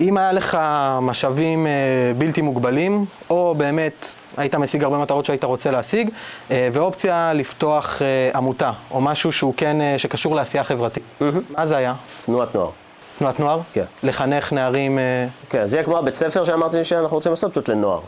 [0.00, 0.58] אם היה לך
[1.02, 1.72] משאבים אה,
[2.18, 6.10] בלתי מוגבלים, או באמת היית משיג הרבה מטרות שהיית רוצה להשיג,
[6.50, 11.02] אה, ואופציה לפתוח אה, עמותה, או משהו שהוא כן, אה, שקשור לעשייה חברתית.
[11.50, 11.94] מה זה היה?
[12.24, 12.70] תנועת נוער.
[13.18, 13.60] תנועת נוער?
[13.72, 13.84] כן.
[14.02, 14.98] לחנך נערים...
[14.98, 18.00] אה, כן, זה יהיה כמו הבית ספר שאמרתי שאנחנו רוצים לעשות, פשוט לנוער.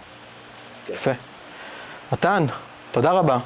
[0.89, 1.11] יפה.
[2.13, 2.47] מתן,
[2.93, 3.39] תודה רבה.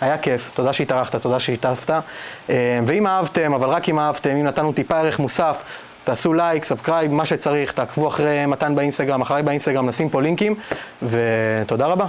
[0.00, 1.90] היה כיף, תודה שהתארחת, תודה שהשתתפת.
[2.50, 5.62] אה, ואם אהבתם, אבל רק אם אהבתם, אם נתנו טיפה ערך מוסף,
[6.04, 10.54] תעשו לייק, subscribe, מה שצריך, תעקבו אחרי מתן באינסטגרם, אחריי באינסטגרם, נשים פה לינקים,
[11.02, 12.06] ותודה רבה.